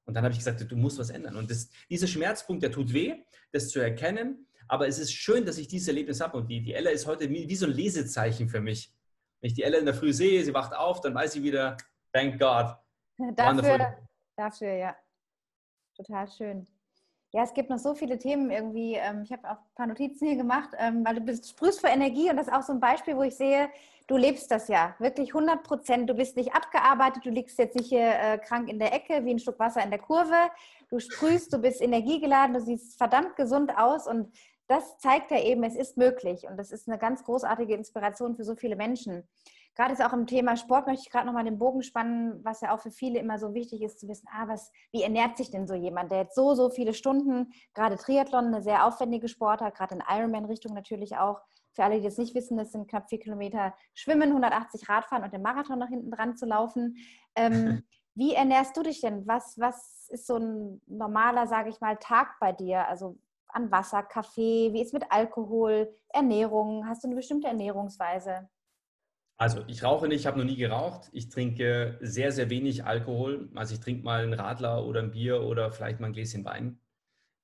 [0.07, 1.37] Und dann habe ich gesagt, du musst was ändern.
[1.37, 3.15] Und das, dieser Schmerzpunkt, der tut weh,
[3.53, 6.39] das zu erkennen, aber es ist schön, dass ich dieses Erlebnis habe.
[6.39, 8.91] Und die, die Ella ist heute wie, wie so ein Lesezeichen für mich.
[9.41, 11.77] Wenn ich die Ella in der Früh sehe, sie wacht auf, dann weiß ich wieder,
[12.15, 12.75] thank God.
[13.37, 13.97] Dafür,
[14.35, 14.97] dafür, ja.
[15.95, 16.67] Total schön.
[17.33, 18.95] Ja, es gibt noch so viele Themen irgendwie.
[18.95, 21.89] Ähm, ich habe auch ein paar Notizen hier gemacht, ähm, weil du bist, sprühst für
[21.89, 23.69] Energie und das ist auch so ein Beispiel, wo ich sehe,
[24.07, 26.11] du lebst das ja wirklich 100 Prozent.
[26.11, 29.33] Du bist nicht abgearbeitet, du liegst jetzt nicht hier äh, krank in der Ecke wie
[29.33, 30.51] ein Stück Wasser in der Kurve.
[30.91, 34.33] Du sprühst, du bist energiegeladen, du siehst verdammt gesund aus und
[34.67, 38.45] das zeigt ja eben, es ist möglich und das ist eine ganz großartige Inspiration für
[38.45, 39.29] so viele Menschen.
[39.75, 42.73] Gerade ist auch im Thema Sport möchte ich gerade nochmal den Bogen spannen, was ja
[42.73, 45.67] auch für viele immer so wichtig ist zu wissen, ah, was, wie ernährt sich denn
[45.67, 49.97] so jemand, der jetzt so, so viele Stunden, gerade Triathlon, eine sehr aufwendige Sportart, gerade
[49.97, 51.41] in Ironman-Richtung natürlich auch.
[51.75, 55.33] Für alle, die das nicht wissen, das sind knapp vier Kilometer Schwimmen, 180 Radfahren und
[55.33, 56.97] den Marathon nach hinten dran zu laufen.
[57.35, 57.83] Ähm,
[58.15, 59.27] wie ernährst du dich denn?
[59.27, 62.87] Was, was ist so ein normaler, sage ich mal, Tag bei dir?
[62.89, 63.19] Also
[63.49, 64.73] an Wasser, Kaffee?
[64.73, 66.87] Wie ist mit Alkohol, Ernährung?
[66.87, 68.49] Hast du eine bestimmte Ernährungsweise?
[69.37, 71.09] Also ich rauche nicht, ich habe noch nie geraucht.
[71.13, 73.51] Ich trinke sehr, sehr wenig Alkohol.
[73.57, 76.79] Also ich trinke mal einen Radler oder ein Bier oder vielleicht mal ein Gläschen Wein.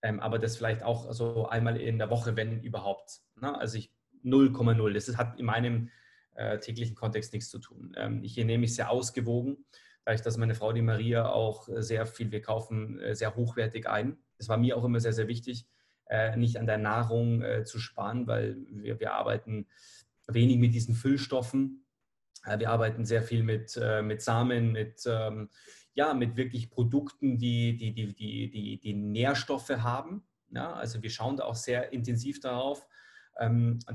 [0.03, 3.21] Ähm, aber das vielleicht auch so einmal in der Woche, wenn überhaupt.
[3.41, 3.59] Ne?
[3.59, 3.93] Also ich
[4.25, 4.93] 0,0.
[4.93, 5.91] Das hat in meinem
[6.35, 7.93] äh, täglichen Kontext nichts zu tun.
[7.97, 9.65] Ähm, ich ernehme mich sehr ausgewogen,
[10.05, 14.17] dadurch, dass meine Frau, die Maria, auch sehr viel, wir kaufen äh, sehr hochwertig ein.
[14.39, 15.67] Das war mir auch immer sehr, sehr wichtig
[16.11, 19.67] äh, nicht an der Nahrung äh, zu sparen, weil wir, wir arbeiten
[20.27, 21.87] wenig mit diesen Füllstoffen.
[22.45, 25.49] Äh, wir arbeiten sehr viel mit, äh, mit Samen, mit, ähm,
[25.95, 30.25] ja, mit wirklich Produkten, die, die, die, die, die, die Nährstoffe haben.
[30.51, 32.87] Ja, also wir schauen da auch sehr intensiv darauf,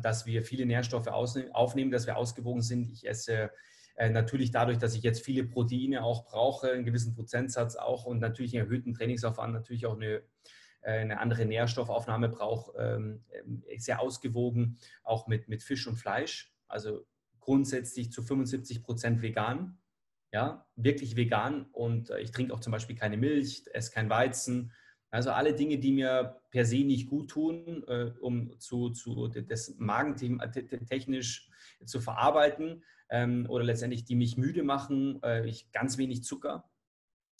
[0.01, 2.89] dass wir viele Nährstoffe aufnehmen, dass wir ausgewogen sind.
[2.89, 3.51] Ich esse
[3.95, 8.19] äh, natürlich dadurch, dass ich jetzt viele Proteine auch brauche, einen gewissen Prozentsatz auch und
[8.19, 10.23] natürlich einen erhöhten Trainingsaufwand, natürlich auch eine
[10.85, 16.53] äh, eine andere Nährstoffaufnahme braucht, ähm, ähm, sehr ausgewogen, auch mit, mit Fisch und Fleisch.
[16.67, 17.07] Also
[17.39, 19.79] grundsätzlich zu 75 Prozent vegan.
[20.31, 21.65] Ja, wirklich vegan.
[21.71, 24.73] Und äh, ich trinke auch zum Beispiel keine Milch, esse kein Weizen.
[25.15, 29.75] Also alle Dinge, die mir per se nicht gut tun, äh, um zu, zu das
[29.77, 31.49] Magenthema technisch
[31.85, 35.21] zu verarbeiten ähm, oder letztendlich die mich müde machen.
[35.45, 36.69] ich ganz wenig Zucker,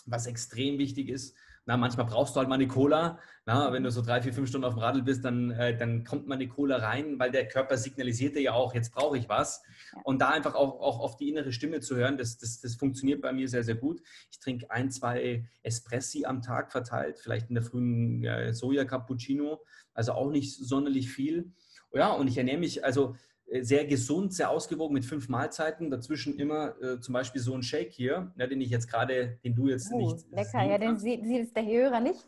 [0.05, 1.35] was extrem wichtig ist.
[1.67, 3.19] Na, manchmal brauchst du halt mal eine Cola.
[3.45, 6.03] Na, wenn du so drei, vier, fünf Stunden auf dem Radl bist, dann, äh, dann
[6.03, 9.29] kommt mal eine Cola rein, weil der Körper signalisiert dir ja auch, jetzt brauche ich
[9.29, 9.63] was.
[10.03, 13.21] Und da einfach auch, auch auf die innere Stimme zu hören, das, das, das funktioniert
[13.21, 14.01] bei mir sehr, sehr gut.
[14.31, 19.63] Ich trinke ein, zwei Espressi am Tag verteilt, vielleicht in der frühen äh, Soja-Cappuccino,
[19.93, 21.51] also auch nicht sonderlich viel.
[21.93, 23.15] Ja, und ich ernähre mich, also
[23.61, 25.91] sehr gesund, sehr ausgewogen mit fünf Mahlzeiten.
[25.91, 29.55] Dazwischen immer äh, zum Beispiel so ein Shake hier, ja, den ich jetzt gerade, den
[29.55, 30.25] du jetzt oh, nicht.
[30.31, 32.27] Lecker, ja, den sieht, sieht jetzt der Hörer nicht.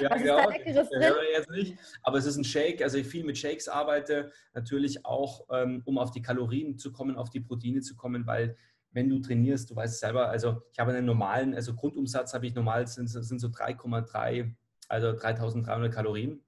[0.00, 1.78] Ja, Was genau, ist da der Hörer jetzt nicht.
[2.02, 5.96] Aber es ist ein Shake, also ich viel mit Shakes arbeite, natürlich auch, ähm, um
[5.98, 8.56] auf die Kalorien zu kommen, auf die Proteine zu kommen, weil
[8.90, 12.46] wenn du trainierst, du weißt es selber, also ich habe einen normalen, also Grundumsatz habe
[12.46, 14.52] ich normal, sind, sind so 3,3,
[14.88, 16.42] also 3300 Kalorien.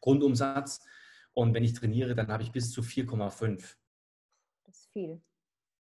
[0.00, 0.80] Grundumsatz.
[1.40, 3.76] Und wenn ich trainiere, dann habe ich bis zu 4,5.
[4.66, 5.22] Das ist viel.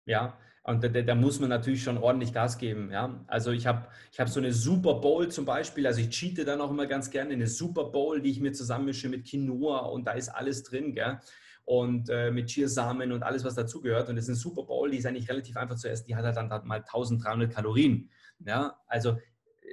[0.05, 2.89] Ja, und da, da, muss man natürlich schon ordentlich Gas geben.
[2.93, 5.85] Ja, also ich habe ich hab so eine Super Bowl zum Beispiel.
[5.85, 9.09] Also ich cheate dann auch immer ganz gerne eine Super Bowl, die ich mir zusammenmische
[9.09, 11.19] mit Quinoa und da ist alles drin, gell?
[11.65, 14.07] Und äh, mit Chiasamen und alles, was dazugehört.
[14.07, 16.05] Und das ist eine Super Bowl, die ist eigentlich relativ einfach zu essen.
[16.07, 18.09] Die hat halt dann mal 1300 Kalorien.
[18.45, 19.17] Ja, also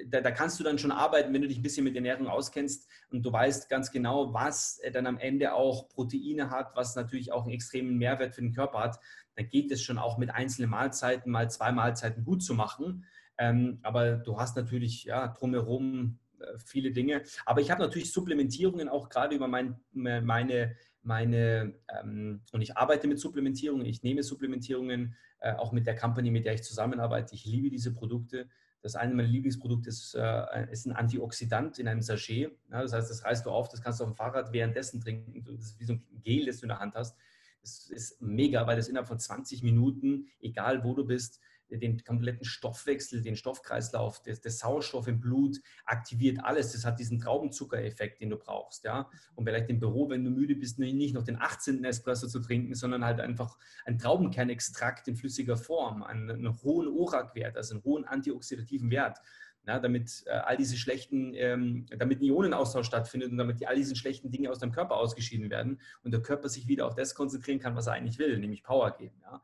[0.06, 2.88] da, da, kannst du dann schon arbeiten, wenn du dich ein bisschen mit Ernährung auskennst
[3.10, 7.44] und du weißt ganz genau, was dann am Ende auch Proteine hat, was natürlich auch
[7.44, 9.00] einen extremen Mehrwert für den Körper hat.
[9.36, 13.04] Dann geht es schon auch mit einzelnen Mahlzeiten, mal zwei Mahlzeiten gut zu machen.
[13.38, 17.22] Ähm, aber du hast natürlich ja, drumherum äh, viele Dinge.
[17.44, 23.06] Aber ich habe natürlich Supplementierungen auch gerade über mein, meine, meine ähm, und ich arbeite
[23.06, 27.34] mit Supplementierungen, ich nehme Supplementierungen, äh, auch mit der Company, mit der ich zusammenarbeite.
[27.34, 28.48] Ich liebe diese Produkte.
[28.82, 32.52] Das eine meiner Lieblingsprodukte ist, äh, ist ein Antioxidant in einem Sachet.
[32.70, 35.44] Ja, das heißt, das reißt du auf, das kannst du auf dem Fahrrad währenddessen trinken.
[35.44, 37.16] Das ist wie so ein Gel, das du in der Hand hast.
[37.62, 42.44] Das ist mega, weil das innerhalb von 20 Minuten, egal wo du bist, den kompletten
[42.44, 46.72] Stoffwechsel, den Stoffkreislauf, der, der Sauerstoff im Blut, aktiviert alles.
[46.72, 48.84] Das hat diesen Traubenzuckereffekt, den du brauchst.
[48.84, 49.10] Ja?
[49.34, 51.84] Und vielleicht im Büro, wenn du müde bist, nicht noch den 18.
[51.84, 57.56] Espresso zu trinken, sondern halt einfach ein Traubenkernextrakt in flüssiger Form, einen, einen hohen ORAC-Wert,
[57.56, 59.18] also einen hohen antioxidativen Wert.
[59.66, 63.74] Ja, damit äh, all diese schlechten, ähm, damit ein Ionenaustausch stattfindet und damit die, all
[63.74, 67.16] diese schlechten Dinge aus deinem Körper ausgeschieden werden und der Körper sich wieder auf das
[67.16, 69.16] konzentrieren kann, was er eigentlich will, nämlich Power geben.
[69.22, 69.42] Ja.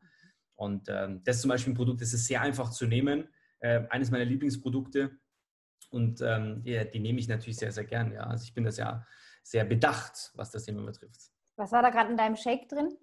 [0.63, 3.27] Und ähm, das ist zum Beispiel ein Produkt, das ist sehr einfach zu nehmen.
[3.59, 5.11] Äh, eines meiner Lieblingsprodukte.
[5.89, 8.11] Und ähm, die, die, nehme ich natürlich sehr, sehr gern.
[8.11, 8.21] Ja.
[8.21, 9.05] Also ich bin da sehr,
[9.43, 11.31] sehr bedacht, was das Thema betrifft.
[11.55, 12.97] Was war da gerade in deinem Shake drin?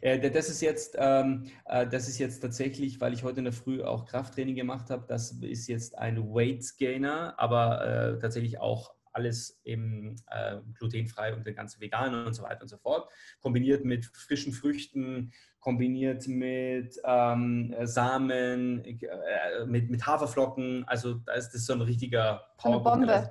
[0.00, 3.52] Äh, das ist jetzt, ähm, äh, das ist jetzt tatsächlich, weil ich heute in der
[3.52, 8.94] Früh auch Krafttraining gemacht habe, das ist jetzt ein Weight Gainer, aber äh, tatsächlich auch
[9.12, 13.10] alles eben äh, glutenfrei und den ganzen veganen und so weiter und so fort.
[13.40, 20.84] Kombiniert mit frischen Früchten, kombiniert mit ähm, Samen, äh, mit, mit Haferflocken.
[20.86, 22.74] Also da ist das so ein richtiger Power.
[22.74, 23.30] Eine Bombe.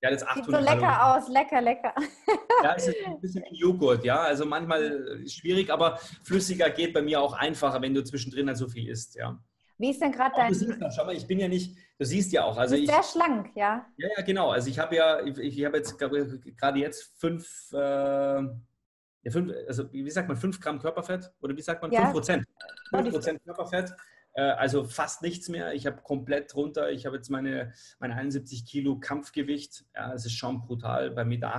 [0.00, 0.94] Ja, das Sieht so lecker Kalorien.
[0.94, 1.94] aus, lecker, lecker.
[2.62, 4.20] Ja, es ist ein bisschen wie Joghurt, ja.
[4.20, 8.68] Also manchmal schwierig, aber flüssiger geht bei mir auch einfacher, wenn du zwischendrin halt so
[8.68, 9.40] viel isst, ja.
[9.78, 10.52] Wie ist denn gerade dein...
[10.52, 12.56] Du schau mal, ich bin ja nicht, du siehst ja auch.
[12.56, 13.86] Also du bist ich, sehr schlank, ja.
[13.96, 14.50] Ja, ja, genau.
[14.50, 19.92] Also ich habe ja, ich, ich habe jetzt gerade jetzt fünf, äh, ja, fünf, also
[19.92, 22.02] wie sagt man, 5 Gramm Körperfett oder wie sagt man, ja.
[22.02, 22.44] 5 Prozent.
[22.90, 23.94] 5 Prozent Körperfett,
[24.34, 25.72] äh, also fast nichts mehr.
[25.74, 26.90] Ich habe komplett runter.
[26.90, 29.84] Ich habe jetzt meine, meine 71 Kilo Kampfgewicht.
[29.94, 31.52] Ja, es ist schon brutal bei 1,80 Meter.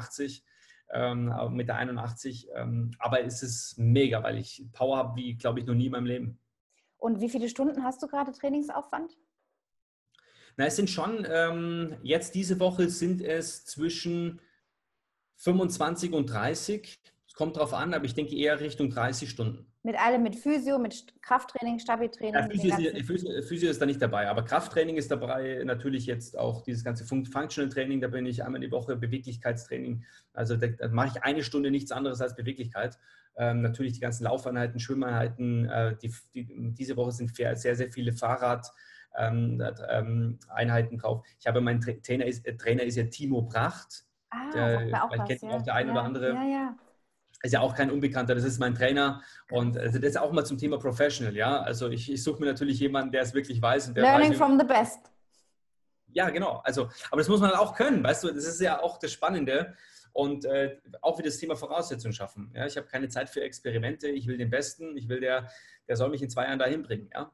[0.91, 2.49] Ähm, mit der 81.
[2.55, 5.91] Ähm, aber es ist mega, weil ich Power habe wie, glaube ich, noch nie in
[5.91, 6.39] meinem Leben.
[6.99, 9.17] Und wie viele Stunden hast du gerade Trainingsaufwand?
[10.57, 14.41] Na, es sind schon, ähm, jetzt diese Woche sind es zwischen
[15.37, 16.99] 25 und 30
[17.39, 19.65] kommt drauf an, aber ich denke eher Richtung 30 Stunden.
[19.83, 22.33] Mit allem, mit Physio, mit Krafttraining, Stabi-Training?
[22.33, 22.75] Ja, Physio,
[23.05, 27.05] Physio, Physio, ist da nicht dabei, aber Krafttraining ist dabei, natürlich jetzt auch dieses ganze
[27.05, 31.41] Functional Training, da bin ich einmal die Woche, Beweglichkeitstraining, also da, da mache ich eine
[31.41, 32.99] Stunde nichts anderes als Beweglichkeit.
[33.37, 38.11] Ähm, natürlich die ganzen Laufeinheiten, Schwimmeinheiten, äh, die, die, diese Woche sind sehr, sehr viele
[38.11, 38.69] Fahrrad-
[39.17, 41.25] ähm, ähm, Einheiten drauf.
[41.39, 44.05] Ich habe mein Trainer ist, Trainer ist ja Timo Bracht.
[44.29, 45.57] Ah, der, auch vielleicht was, kennt ja.
[45.57, 46.33] auch der ein ja, oder andere.
[46.33, 46.75] Ja, ja
[47.41, 49.21] ist ja auch kein Unbekannter, das ist mein Trainer.
[49.49, 51.61] Und also das ist auch mal zum Thema Professional, ja.
[51.61, 53.89] Also ich, ich suche mir natürlich jemanden, der es wirklich weiß.
[53.89, 54.99] Und der Learning weiß, from the best.
[56.11, 56.61] Ja, genau.
[56.63, 59.75] Also, aber das muss man auch können, weißt du, das ist ja auch das Spannende.
[60.11, 62.51] Und äh, auch wieder das Thema Voraussetzungen schaffen.
[62.55, 62.65] Ja?
[62.65, 65.49] Ich habe keine Zeit für Experimente, ich will den Besten, ich will der,
[65.87, 67.09] der soll mich in zwei Jahren dahin bringen.
[67.13, 67.31] Ja?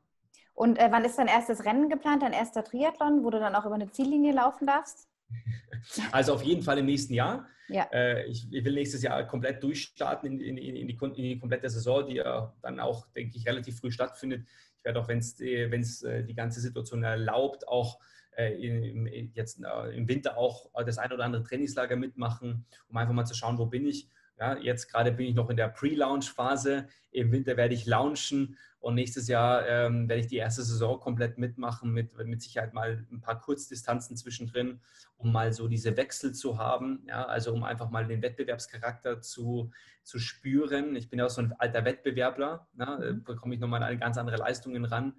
[0.53, 3.65] Und äh, wann ist dein erstes Rennen geplant, dein erster Triathlon, wo du dann auch
[3.65, 5.07] über eine Ziellinie laufen darfst?
[6.11, 7.47] Also auf jeden Fall im nächsten Jahr.
[7.67, 7.83] Ja.
[7.91, 11.69] Äh, ich, ich, will nächstes Jahr komplett durchstarten in, in, in, die, in, die, komplette
[11.69, 14.45] Saison, die ja dann auch, denke ich, relativ früh stattfindet.
[14.77, 17.99] Ich werde auch, wenn es äh, die ganze Situation erlaubt, auch
[18.37, 19.59] äh, im, jetzt
[19.93, 23.65] im Winter auch das ein oder andere Trainingslager mitmachen, um einfach mal zu schauen, wo
[23.65, 24.09] bin ich.
[24.37, 26.87] Ja, jetzt gerade bin ich noch in der Pre-Launch-Phase.
[27.11, 31.37] Im Winter werde ich launchen und nächstes Jahr ähm, werde ich die erste Saison komplett
[31.37, 34.79] mitmachen, mit, mit Sicherheit mal ein paar Kurzdistanzen zwischendrin,
[35.17, 37.03] um mal so diese Wechsel zu haben.
[37.07, 39.71] Ja, also um einfach mal den Wettbewerbscharakter zu,
[40.03, 40.95] zu spüren.
[40.95, 42.85] Ich bin ja auch so ein alter Wettbewerbler, ne?
[42.85, 45.13] da bekomme ich nochmal an ganz andere Leistungen ran.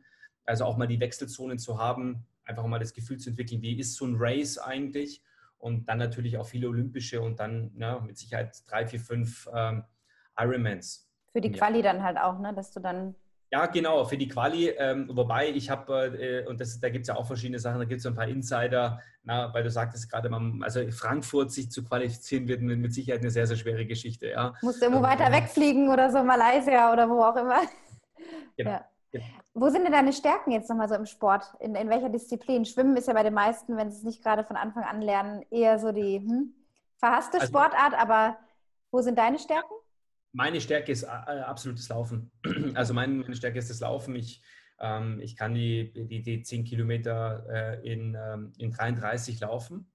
[0.44, 3.96] Also auch mal die Wechselzonen zu haben, einfach mal das Gefühl zu entwickeln, wie ist
[3.96, 5.22] so ein Race eigentlich?
[5.58, 9.84] Und dann natürlich auch viele Olympische und dann ja, mit Sicherheit drei, vier, fünf ähm,
[10.38, 11.10] Ironmans.
[11.32, 12.54] Für die Quali dann halt auch, ne?
[12.54, 13.14] dass du dann
[13.52, 14.70] ja, genau, für die Quali.
[14.70, 17.84] Ähm, wobei ich habe, äh, und das, da gibt es ja auch verschiedene Sachen, da
[17.84, 20.30] gibt es so ein paar Insider, na, weil du sagtest gerade,
[20.62, 24.28] also Frankfurt sich zu qualifizieren wird mit, mit Sicherheit eine sehr, sehr schwere Geschichte.
[24.28, 24.54] Ja.
[24.62, 27.60] Musst du irgendwo ähm, weiter wegfliegen oder so, Malaysia oder wo auch immer.
[28.56, 28.70] Genau.
[28.70, 28.88] Ja.
[29.54, 31.44] Wo sind denn deine Stärken jetzt nochmal so im Sport?
[31.60, 32.64] In, in welcher Disziplin?
[32.64, 35.44] Schwimmen ist ja bei den meisten, wenn sie es nicht gerade von Anfang an lernen,
[35.50, 36.54] eher so die hm,
[36.98, 38.36] verhasste also, Sportart, aber
[38.90, 39.72] wo sind deine Stärken?
[40.32, 42.30] meine Stärke ist äh, absolutes Laufen.
[42.74, 44.14] Also meine, Stärke ist das Laufen.
[44.14, 44.42] Ich
[44.78, 49.90] Ähm, ich kann die, die, die 10 Kilometer äh, in, ähm, in 33 laufen.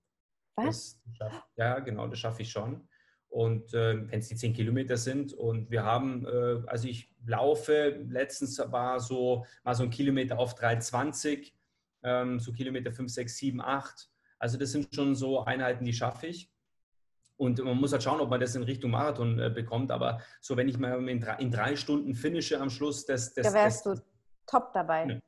[0.55, 0.99] Was?
[1.17, 2.87] Das, ja, genau, das schaffe ich schon.
[3.31, 8.03] Und äh, wenn es die 10 Kilometer sind und wir haben, äh, also ich laufe,
[8.09, 11.53] letztens war so mal so ein Kilometer auf 3,20,
[12.03, 14.09] ähm, so Kilometer 5, 6, 7, 8.
[14.37, 16.51] Also das sind schon so Einheiten, die schaffe ich.
[17.37, 19.91] Und man muss halt schauen, ob man das in Richtung Marathon äh, bekommt.
[19.91, 23.47] Aber so, wenn ich mal in drei, in drei Stunden finische am Schluss, das, das
[23.47, 24.05] da wärst das, du
[24.45, 25.07] top dabei.
[25.07, 25.19] Ja,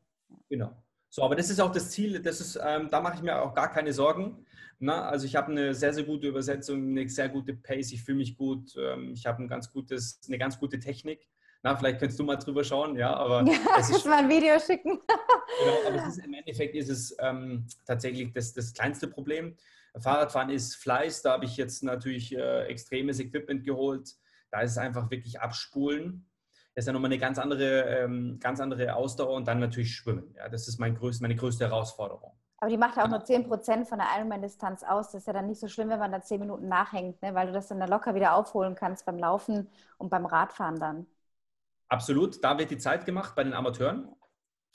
[0.50, 0.84] genau.
[1.16, 2.20] So, aber das ist auch das Ziel.
[2.24, 4.48] Das ist, ähm, da mache ich mir auch gar keine Sorgen.
[4.80, 7.92] Na, also ich habe eine sehr, sehr gute Übersetzung, eine sehr gute Pace.
[7.92, 8.76] Ich fühle mich gut.
[8.76, 11.30] Ähm, ich habe ein ganz gutes, eine ganz gute Technik.
[11.62, 14.58] Na, vielleicht könntest du mal drüber schauen, ja, aber ja, es ist mal ein Video
[14.58, 15.02] schicken.
[15.60, 19.56] genau, aber ist, im Endeffekt ist es ähm, tatsächlich das, das kleinste Problem.
[20.00, 24.10] Fahrradfahren ist Fleiß, da habe ich jetzt natürlich äh, extremes Equipment geholt.
[24.50, 26.26] Da ist es einfach wirklich abspulen.
[26.76, 30.34] Das ist ja nochmal eine ganz andere, ähm, ganz andere Ausdauer und dann natürlich Schwimmen.
[30.36, 32.34] Ja, das ist mein größt, meine größte Herausforderung.
[32.58, 35.12] Aber die macht ja auch nur 10 Prozent von der Ironman-Distanz aus.
[35.12, 37.36] Das ist ja dann nicht so schlimm, wenn man da 10 Minuten nachhängt, ne?
[37.36, 39.68] weil du das dann locker wieder aufholen kannst beim Laufen
[39.98, 41.06] und beim Radfahren dann.
[41.90, 44.16] Absolut, da wird die Zeit gemacht bei den Amateuren.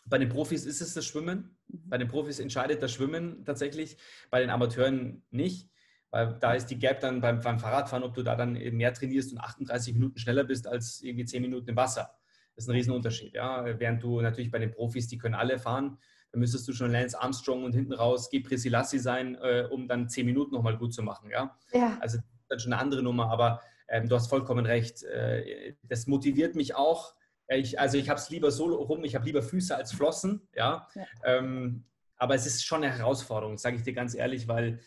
[0.05, 1.57] Bei den Profis ist es das Schwimmen.
[1.69, 1.89] Mhm.
[1.89, 3.97] Bei den Profis entscheidet das Schwimmen tatsächlich,
[4.31, 5.71] bei den Amateuren nicht.
[6.11, 9.33] Weil da ist die Gap dann beim, beim Fahrradfahren, ob du da dann mehr trainierst
[9.33, 12.11] und 38 Minuten schneller bist als irgendwie 10 Minuten im Wasser.
[12.55, 13.35] Das ist ein Riesenunterschied.
[13.35, 13.65] Ja?
[13.79, 15.99] Während du natürlich bei den Profis, die können alle fahren,
[16.33, 20.09] dann müsstest du schon Lance Armstrong und hinten raus Gebre Selassie sein, äh, um dann
[20.09, 21.31] 10 Minuten nochmal gut zu machen.
[21.31, 21.57] Ja?
[21.73, 21.99] ja.
[22.01, 25.03] Also das ist schon eine andere Nummer, aber ähm, du hast vollkommen recht.
[25.05, 27.15] Äh, das motiviert mich auch,
[27.49, 30.87] ich, also ich habe es lieber so rum, ich habe lieber Füße als Flossen, ja.
[30.95, 31.05] ja.
[31.25, 31.85] Ähm,
[32.17, 34.81] aber es ist schon eine Herausforderung, sage ich dir ganz ehrlich, weil,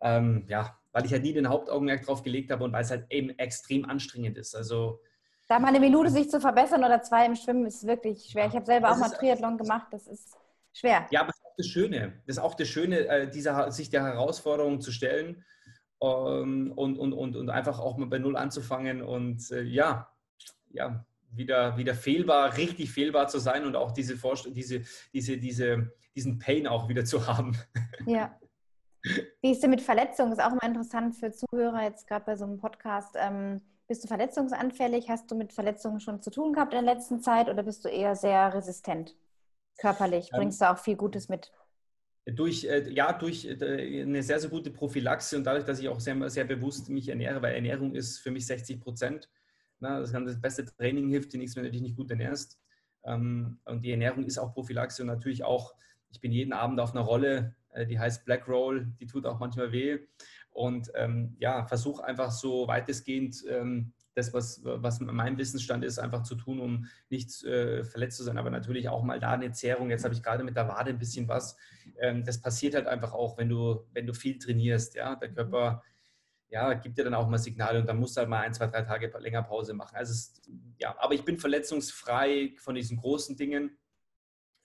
[0.00, 3.06] ähm, ja, weil ich halt nie den Hauptaugenmerk drauf gelegt habe und weil es halt
[3.10, 4.54] eben extrem anstrengend ist.
[4.54, 5.00] Also
[5.48, 8.46] da mal eine Minute sich zu verbessern oder zwei im Schwimmen ist wirklich schwer.
[8.46, 10.36] Ich habe selber auch mal Triathlon gemacht, das ist
[10.74, 11.06] schwer.
[11.10, 12.22] Ja, aber das ist auch das Schöne.
[12.26, 15.44] Das ist auch das Schöne, äh, dieser, sich der Herausforderung zu stellen
[16.02, 20.12] ähm, und, und, und, und einfach auch mal bei Null anzufangen und äh, ja,
[20.70, 24.16] ja, wieder, wieder fehlbar, richtig fehlbar zu sein und auch diese,
[24.54, 24.82] diese,
[25.14, 27.56] diese, diese, diesen Pain auch wieder zu haben.
[28.06, 28.38] Ja.
[29.40, 30.32] Wie ist denn mit Verletzungen?
[30.32, 33.14] Ist auch immer interessant für Zuhörer jetzt gerade bei so einem Podcast.
[33.16, 35.08] Ähm, bist du verletzungsanfällig?
[35.08, 37.88] Hast du mit Verletzungen schon zu tun gehabt in der letzten Zeit oder bist du
[37.88, 39.16] eher sehr resistent
[39.78, 40.30] körperlich?
[40.32, 41.52] Ähm, Bringst du auch viel Gutes mit?
[42.26, 46.00] Durch, äh, ja, durch äh, eine sehr, sehr gute Prophylaxe und dadurch, dass ich auch
[46.00, 49.28] sehr, sehr bewusst mich ernähre, weil Ernährung ist für mich 60 Prozent
[49.80, 52.58] na, das, kann das beste Training hilft dir nichts, wenn du dich nicht gut ernährst.
[53.04, 55.74] Ähm, und die Ernährung ist auch Prophylaxe und natürlich auch,
[56.10, 57.54] ich bin jeden Abend auf einer Rolle,
[57.86, 59.98] die heißt Black Roll, die tut auch manchmal weh.
[60.50, 66.24] Und ähm, ja, versuche einfach so weitestgehend ähm, das, was, was mein Wissensstand ist, einfach
[66.24, 68.38] zu tun, um nicht äh, verletzt zu sein.
[68.38, 69.90] Aber natürlich auch mal da eine Zehrung.
[69.90, 71.56] Jetzt habe ich gerade mit der Wade ein bisschen was.
[72.00, 74.96] Ähm, das passiert halt einfach auch, wenn du, wenn du viel trainierst.
[74.96, 75.14] Ja?
[75.14, 75.82] Der Körper
[76.50, 78.66] ja, gibt dir dann auch mal Signale und dann musst du halt mal ein, zwei,
[78.66, 79.96] drei Tage länger Pause machen.
[79.96, 80.40] Also es,
[80.78, 83.78] ja, aber ich bin verletzungsfrei von diesen großen Dingen.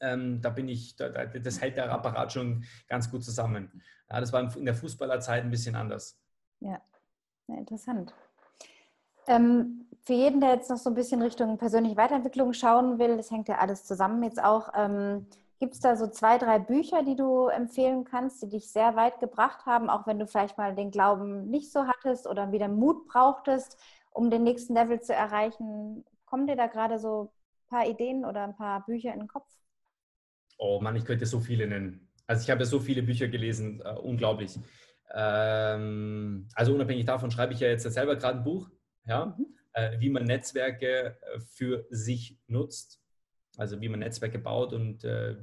[0.03, 3.81] Ähm, da bin ich, da, das hält der Apparat schon ganz gut zusammen.
[4.09, 6.19] Ja, das war in der Fußballerzeit ein bisschen anders.
[6.59, 6.81] Ja,
[7.47, 8.13] interessant.
[9.27, 13.31] Ähm, für jeden, der jetzt noch so ein bisschen Richtung persönliche Weiterentwicklung schauen will, das
[13.31, 14.69] hängt ja alles zusammen jetzt auch.
[14.75, 15.27] Ähm,
[15.59, 19.21] Gibt es da so zwei, drei Bücher, die du empfehlen kannst, die dich sehr weit
[19.21, 23.07] gebracht haben, auch wenn du vielleicht mal den Glauben nicht so hattest oder wieder Mut
[23.07, 23.79] brauchtest,
[24.11, 26.03] um den nächsten Level zu erreichen?
[26.25, 29.47] Kommen dir da gerade so ein paar Ideen oder ein paar Bücher in den Kopf?
[30.63, 32.07] Oh Mann, ich könnte so viele nennen.
[32.25, 34.57] Also ich habe ja so viele Bücher gelesen, uh, unglaublich.
[35.13, 38.69] Ähm, also unabhängig davon schreibe ich ja jetzt selber gerade ein Buch,
[39.05, 39.45] ja, mhm.
[39.73, 43.03] äh, wie man Netzwerke äh, für sich nutzt
[43.57, 45.35] also wie man Netzwerke baut und äh,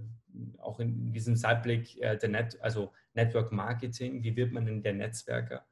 [0.58, 4.94] auch in diesem Zeitblick äh, der Net, also Network Marketing, wie wird man denn der
[4.94, 5.64] Netzwerker?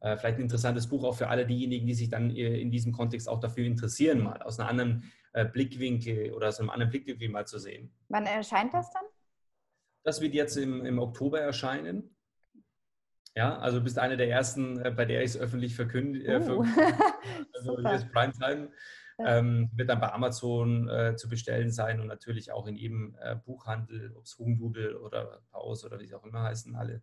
[0.00, 2.92] Äh, vielleicht ein interessantes Buch auch für alle diejenigen, die sich dann äh, in diesem
[2.92, 5.06] Kontext auch dafür interessieren, mal aus einem anderen äh,
[5.42, 7.92] Blickwinkel oder aus einem anderen Blickwinkel mal zu sehen.
[8.08, 9.02] Wann erscheint das dann?
[10.04, 12.14] Das wird jetzt im, im Oktober erscheinen.
[13.36, 16.20] Ja, also du bist einer der ersten, äh, bei der ich es öffentlich verkünde.
[16.20, 16.62] Uh.
[17.54, 18.70] also hier ist Primetime.
[19.18, 23.36] Ähm, wird dann bei Amazon äh, zu bestellen sein und natürlich auch in jedem äh,
[23.36, 27.00] Buchhandel, ob es Hugendubel oder Paus oder wie sie auch immer heißen, alle.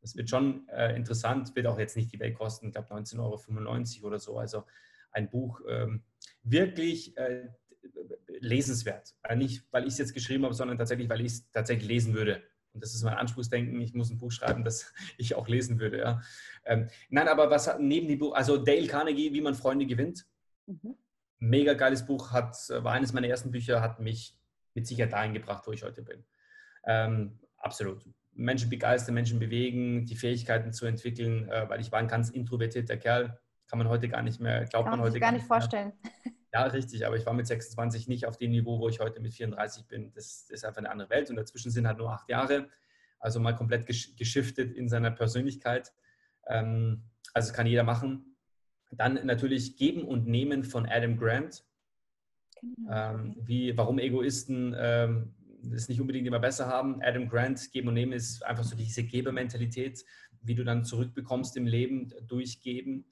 [0.00, 3.98] Das wird schon äh, interessant, wird auch jetzt nicht die Welt kosten, ich glaube 19,95
[3.98, 4.38] Euro oder so.
[4.38, 4.64] Also
[5.10, 6.02] ein Buch ähm,
[6.42, 7.48] wirklich äh,
[8.26, 9.14] lesenswert.
[9.22, 12.14] Äh, nicht, weil ich es jetzt geschrieben habe, sondern tatsächlich, weil ich es tatsächlich lesen
[12.14, 12.42] würde.
[12.72, 15.98] Und das ist mein Anspruchsdenken, ich muss ein Buch schreiben, das ich auch lesen würde.
[15.98, 16.22] Ja.
[16.64, 20.26] Ähm, nein, aber was neben dem Buch, also Dale Carnegie, wie man Freunde gewinnt.
[20.66, 20.96] Mhm
[21.42, 24.38] mega geiles Buch, hat, war eines meiner ersten Bücher, hat mich
[24.74, 26.24] mit Sicherheit dahin gebracht, wo ich heute bin.
[26.84, 28.06] Ähm, absolut.
[28.32, 32.96] Menschen begeistern, Menschen bewegen, die Fähigkeiten zu entwickeln, äh, weil ich war ein ganz introvertierter
[32.96, 35.92] Kerl, kann man heute gar nicht mehr, glaubt kann man heute gar nicht vorstellen.
[36.02, 36.32] Mehr.
[36.52, 39.32] Ja, richtig, aber ich war mit 26 nicht auf dem Niveau, wo ich heute mit
[39.32, 40.12] 34 bin.
[40.12, 42.68] Das, ist einfach eine andere Welt und dazwischen sind halt nur acht Jahre,
[43.18, 45.92] also mal komplett geschiftet in seiner Persönlichkeit.
[46.46, 48.36] Ähm, also kann jeder machen.
[48.90, 51.64] Dann natürlich Geben und Nehmen von Adam Grant.
[52.90, 55.34] Ähm, wie, warum Egoisten ähm,
[55.72, 57.00] es nicht unbedingt immer besser haben.
[57.02, 60.04] Adam Grant, Geben und Nehmen ist einfach so diese Gebermentalität,
[60.42, 62.92] wie du dann zurückbekommst im Leben, durchgeben.
[62.94, 63.10] Ähm,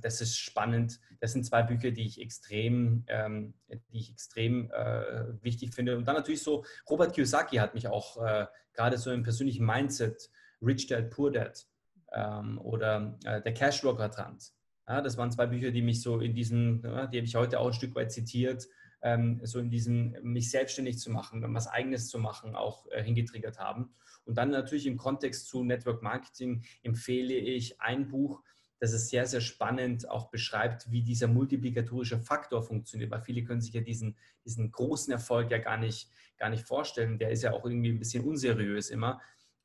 [0.00, 1.00] das ist spannend.
[1.20, 5.96] Das sind zwei Bücher, die ich extrem, ähm, die ich extrem äh, wichtig finde.
[5.96, 10.30] Und dann natürlich so, Robert Kiyosaki hat mich auch äh, gerade so im persönlichen Mindset,
[10.62, 11.66] Rich Dad, Poor Dad
[12.12, 14.52] ähm, oder äh, der Cashflow Quadrant.
[14.86, 17.68] Ja, das waren zwei Bücher, die mich so in diesen, die habe ich heute auch
[17.68, 18.68] ein Stück weit zitiert,
[19.02, 23.94] ähm, so in diesen, mich selbstständig zu machen, was Eigenes zu machen, auch hingetriggert haben.
[24.26, 28.42] Und dann natürlich im Kontext zu Network Marketing empfehle ich ein Buch,
[28.80, 33.60] das es sehr, sehr spannend auch beschreibt, wie dieser multiplikatorische Faktor funktioniert, weil viele können
[33.60, 37.18] sich ja diesen, diesen großen Erfolg ja gar nicht, gar nicht vorstellen.
[37.18, 39.20] Der ist ja auch irgendwie ein bisschen unseriös immer.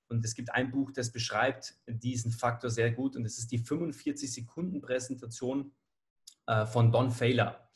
[0.08, 3.60] Und es gibt ein Buch, das beschreibt diesen Faktor sehr gut und das ist die
[3.60, 5.72] 45-Sekunden-Präsentation
[6.48, 7.70] äh, von Don Failer.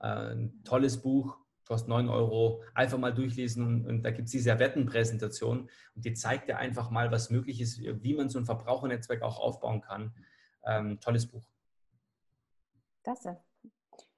[0.00, 1.38] Äh, ein tolles Buch,
[1.70, 2.64] kostet 9 Euro.
[2.74, 7.12] Einfach mal durchlesen und da gibt es die Servettenpräsentation und die zeigt dir einfach mal,
[7.12, 10.12] was möglich ist, wie man so ein Verbrauchernetzwerk auch aufbauen kann.
[10.64, 11.42] Ähm, tolles Buch.
[13.02, 13.40] Klasse.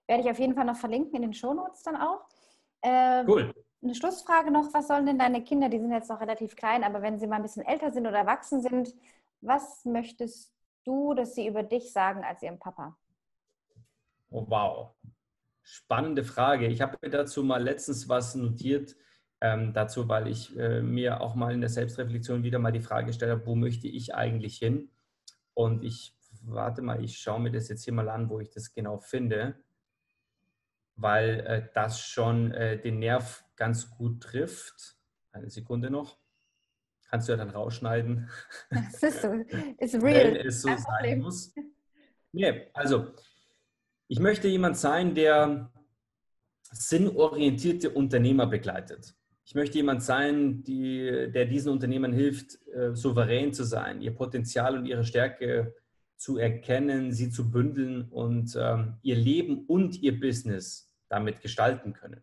[0.07, 2.27] Werde ich auf jeden Fall noch verlinken in den Shownotes dann auch.
[2.83, 6.55] Ähm, cool eine Schlussfrage noch, was sollen denn deine Kinder, die sind jetzt noch relativ
[6.55, 8.95] klein, aber wenn sie mal ein bisschen älter sind oder erwachsen sind,
[9.41, 12.97] was möchtest du, dass sie über dich sagen als ihrem Papa?
[14.31, 14.95] Oh, wow.
[15.63, 16.69] Spannende Frage.
[16.69, 18.97] Ich habe mir dazu mal letztens was notiert,
[19.41, 23.07] ähm, dazu, weil ich äh, mir auch mal in der Selbstreflexion wieder mal die Frage
[23.07, 24.91] gestellt habe, wo möchte ich eigentlich hin?
[25.55, 28.73] Und ich, warte mal, ich schaue mir das jetzt hier mal an, wo ich das
[28.73, 29.57] genau finde,
[30.97, 34.97] weil äh, das schon äh, den Nerv ganz gut trifft.
[35.33, 36.19] Eine Sekunde noch.
[37.09, 38.29] Kannst du ja dann rausschneiden.
[38.71, 39.33] Das ist so.
[39.79, 40.35] Ist real.
[40.35, 41.55] Wenn es so sein muss.
[42.33, 43.13] Nee, also
[44.09, 45.71] ich möchte jemand sein, der
[46.71, 49.15] sinnorientierte Unternehmer begleitet.
[49.45, 54.79] Ich möchte jemand sein, die, der diesen Unternehmern hilft, äh, souverän zu sein, ihr Potenzial
[54.79, 55.75] und ihre Stärke
[56.23, 62.23] zu erkennen, sie zu bündeln und ähm, ihr Leben und ihr Business damit gestalten können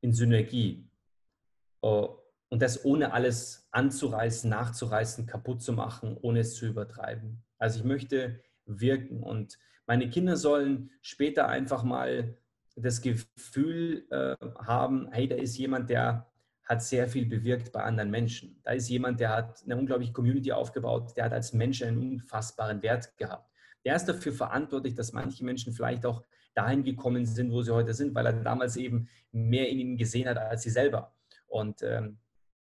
[0.00, 0.88] in Synergie.
[1.82, 2.06] Äh,
[2.48, 7.44] und das ohne alles anzureißen, nachzureißen, kaputt zu machen, ohne es zu übertreiben.
[7.58, 12.38] Also ich möchte wirken und meine Kinder sollen später einfach mal
[12.74, 14.34] das Gefühl äh,
[14.64, 16.32] haben, hey, da ist jemand, der
[16.66, 18.60] hat sehr viel bewirkt bei anderen Menschen.
[18.64, 22.82] Da ist jemand, der hat eine unglaubliche Community aufgebaut, der hat als Mensch einen unfassbaren
[22.82, 23.50] Wert gehabt.
[23.84, 27.92] Der ist dafür verantwortlich, dass manche Menschen vielleicht auch dahin gekommen sind, wo sie heute
[27.92, 31.14] sind, weil er damals eben mehr in ihnen gesehen hat als sie selber.
[31.46, 32.18] Und ähm,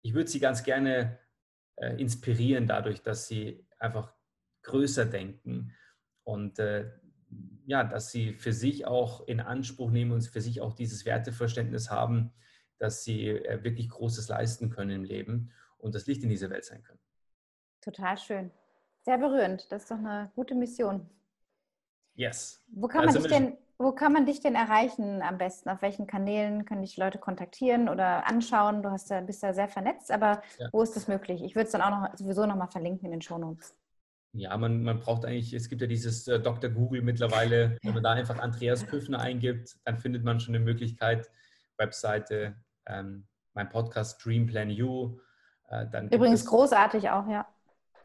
[0.01, 1.19] ich würde sie ganz gerne
[1.75, 4.13] äh, inspirieren dadurch, dass sie einfach
[4.63, 5.73] größer denken
[6.23, 6.89] und äh,
[7.65, 11.89] ja, dass sie für sich auch in Anspruch nehmen und für sich auch dieses Werteverständnis
[11.89, 12.31] haben,
[12.83, 16.65] dass sie äh, wirklich Großes leisten können im Leben und das Licht in dieser Welt
[16.65, 16.99] sein können.
[17.81, 18.51] Total schön.
[19.01, 19.71] Sehr berührend.
[19.71, 21.09] Das ist doch eine gute Mission.
[22.15, 22.61] Yes.
[22.67, 25.69] Wo kann man also, dich denn wo kann man dich denn erreichen am besten?
[25.69, 28.83] Auf welchen Kanälen können dich Leute kontaktieren oder anschauen?
[28.83, 30.69] Du hast ja, bist ja sehr vernetzt, aber ja.
[30.71, 31.43] wo ist das möglich?
[31.43, 33.75] Ich würde es dann auch noch, sowieso nochmal verlinken in den Shownotes.
[34.33, 36.69] Ja, man, man braucht eigentlich, es gibt ja dieses äh, Dr.
[36.69, 41.29] Google mittlerweile, wenn man da einfach Andreas Küffner eingibt, dann findet man schon eine Möglichkeit,
[41.77, 42.55] Webseite,
[42.87, 45.19] ähm, mein Podcast Dream Plan You.
[45.69, 47.47] Äh, Übrigens großartig auch, ja.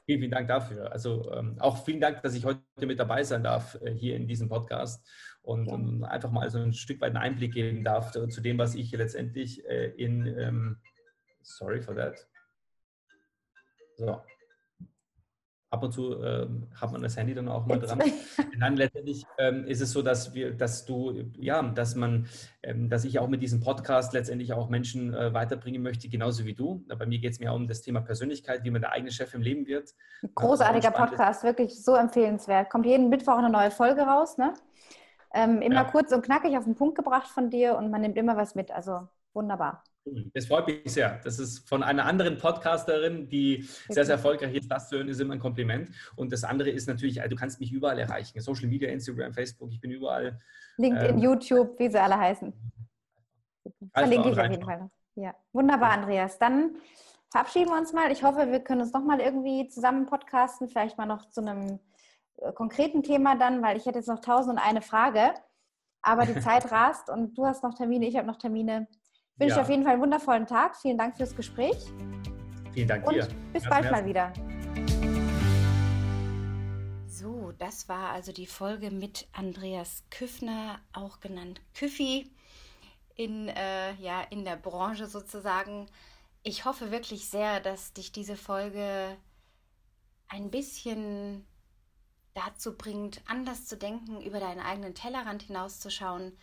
[0.05, 0.91] Vielen, vielen Dank dafür.
[0.91, 4.27] Also ähm, auch vielen Dank, dass ich heute mit dabei sein darf äh, hier in
[4.27, 5.07] diesem Podcast
[5.43, 5.75] und, ja.
[5.75, 8.75] und, einfach mal so ein Stück weit einen Einblick geben darf zu, zu dem, was
[8.75, 10.81] ich letztendlich äh, in, ähm,
[11.43, 12.27] sorry for that.
[13.97, 14.23] So.
[15.71, 18.01] Ab und zu ähm, hat man das Handy dann auch mal dran.
[18.01, 22.27] Und dann letztendlich ähm, ist es so, dass wir, dass du, ja, dass man,
[22.63, 26.55] ähm, dass ich auch mit diesem Podcast letztendlich auch Menschen äh, weiterbringen möchte, genauso wie
[26.55, 26.85] du.
[26.89, 29.35] Bei mir geht es mir auch um das Thema Persönlichkeit, wie man der eigene Chef
[29.35, 29.95] im Leben wird.
[30.35, 32.71] Großartiger Podcast, wirklich so empfehlenswert.
[32.71, 34.55] Kommt jeden Mittwoch eine neue Folge raus, ne?
[35.35, 35.85] Ähm, immer ja.
[35.85, 38.71] kurz und knackig auf den Punkt gebracht von dir und man nimmt immer was mit.
[38.71, 39.85] Also wunderbar.
[40.35, 41.21] Das freut mich sehr.
[41.25, 44.71] Das ist von einer anderen Podcasterin, die sehr, sehr erfolgreich ist.
[44.71, 45.91] Das zu hören, ist immer ein Kompliment.
[46.17, 48.41] Und das andere ist natürlich, also du kannst mich überall erreichen.
[48.41, 50.41] Social Media, Instagram, Facebook, ich bin überall.
[50.77, 52.53] LinkedIn, ähm, YouTube, wie sie alle heißen.
[53.93, 54.91] Verlinke ich auf jeden Fall noch.
[55.15, 56.39] Ja, wunderbar, Andreas.
[56.39, 56.77] Dann
[57.31, 58.11] verabschieden wir uns mal.
[58.13, 61.81] Ich hoffe, wir können uns noch mal irgendwie zusammen podcasten, vielleicht mal noch zu einem
[62.37, 65.35] äh, konkreten Thema dann, weil ich hätte jetzt noch tausend und eine Frage.
[66.03, 68.87] Aber die Zeit rast und du hast noch Termine, ich habe noch Termine.
[69.39, 69.63] Ich wünsche ja.
[69.63, 70.77] auf jeden Fall einen wundervollen Tag.
[70.77, 71.77] Vielen Dank fürs Gespräch.
[72.73, 73.29] Vielen Dank und dir.
[73.53, 74.33] Bis Herzen, bald mal wieder.
[77.07, 82.33] So, das war also die Folge mit Andreas Küffner, auch genannt Küffi,
[83.15, 85.87] in, äh, ja, in der Branche sozusagen.
[86.43, 89.17] Ich hoffe wirklich sehr, dass dich diese Folge
[90.27, 91.47] ein bisschen
[92.35, 96.37] dazu bringt, anders zu denken, über deinen eigenen Tellerrand hinauszuschauen,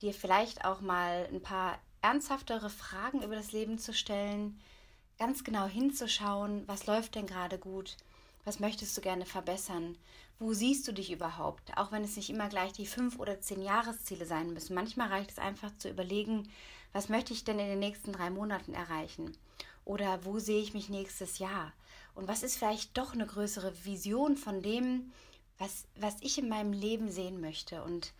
[0.00, 4.60] dir vielleicht auch mal ein paar ernsthaftere Fragen über das Leben zu stellen,
[5.18, 7.96] ganz genau hinzuschauen, was läuft denn gerade gut,
[8.44, 9.98] was möchtest du gerne verbessern,
[10.38, 13.62] wo siehst du dich überhaupt, auch wenn es nicht immer gleich die fünf oder zehn
[13.62, 14.74] Jahresziele sein müssen.
[14.74, 16.48] Manchmal reicht es einfach zu überlegen,
[16.92, 19.36] was möchte ich denn in den nächsten drei Monaten erreichen?
[19.84, 21.72] Oder wo sehe ich mich nächstes Jahr?
[22.14, 25.12] Und was ist vielleicht doch eine größere Vision von dem,
[25.58, 27.82] was, was ich in meinem Leben sehen möchte?
[27.82, 28.12] Und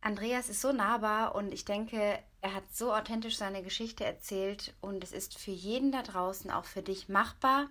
[0.00, 5.02] Andreas ist so nahbar und ich denke, er hat so authentisch seine Geschichte erzählt und
[5.02, 7.68] es ist für jeden da draußen, auch für dich, machbar,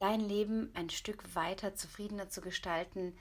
[0.00, 3.16] dein Leben ein Stück weiter zufriedener zu gestalten,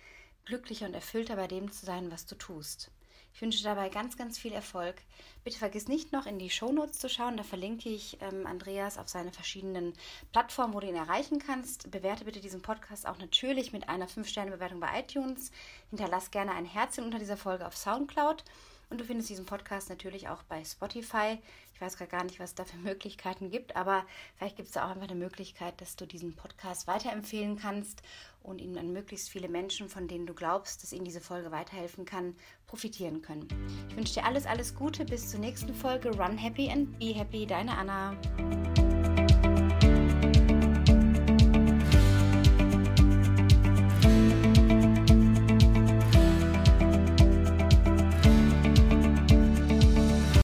[0.46, 2.90] glücklicher und erfüllter bei dem zu sein, was du tust.
[3.36, 4.96] Ich wünsche dabei ganz, ganz viel Erfolg.
[5.44, 7.38] Bitte vergiss nicht noch in die Shownotes zu schauen.
[7.38, 9.94] Da verlinke ich ähm, Andreas auf seine verschiedenen
[10.32, 11.92] Plattformen, wo du ihn erreichen kannst.
[11.92, 15.52] Bewerte bitte diesen Podcast auch natürlich mit einer 5-Sterne-Bewertung bei iTunes.
[15.92, 18.44] Hinterlass gerne ein Herzchen unter dieser Folge auf Soundcloud.
[18.90, 21.40] Und du findest diesen Podcast natürlich auch bei Spotify.
[21.74, 24.06] Ich weiß gar nicht, was es da für Möglichkeiten gibt, aber
[24.38, 28.02] vielleicht gibt es da auch einfach eine Möglichkeit, dass du diesen Podcast weiterempfehlen kannst
[28.44, 32.06] und ihn an möglichst viele Menschen, von denen du glaubst, dass ihnen diese Folge weiterhelfen
[32.06, 32.36] kann,
[32.68, 33.48] profitieren können.
[33.90, 35.04] Ich wünsche dir alles, alles Gute.
[35.04, 36.10] Bis zur nächsten Folge.
[36.12, 37.46] Run happy and be happy.
[37.46, 38.16] Deine Anna.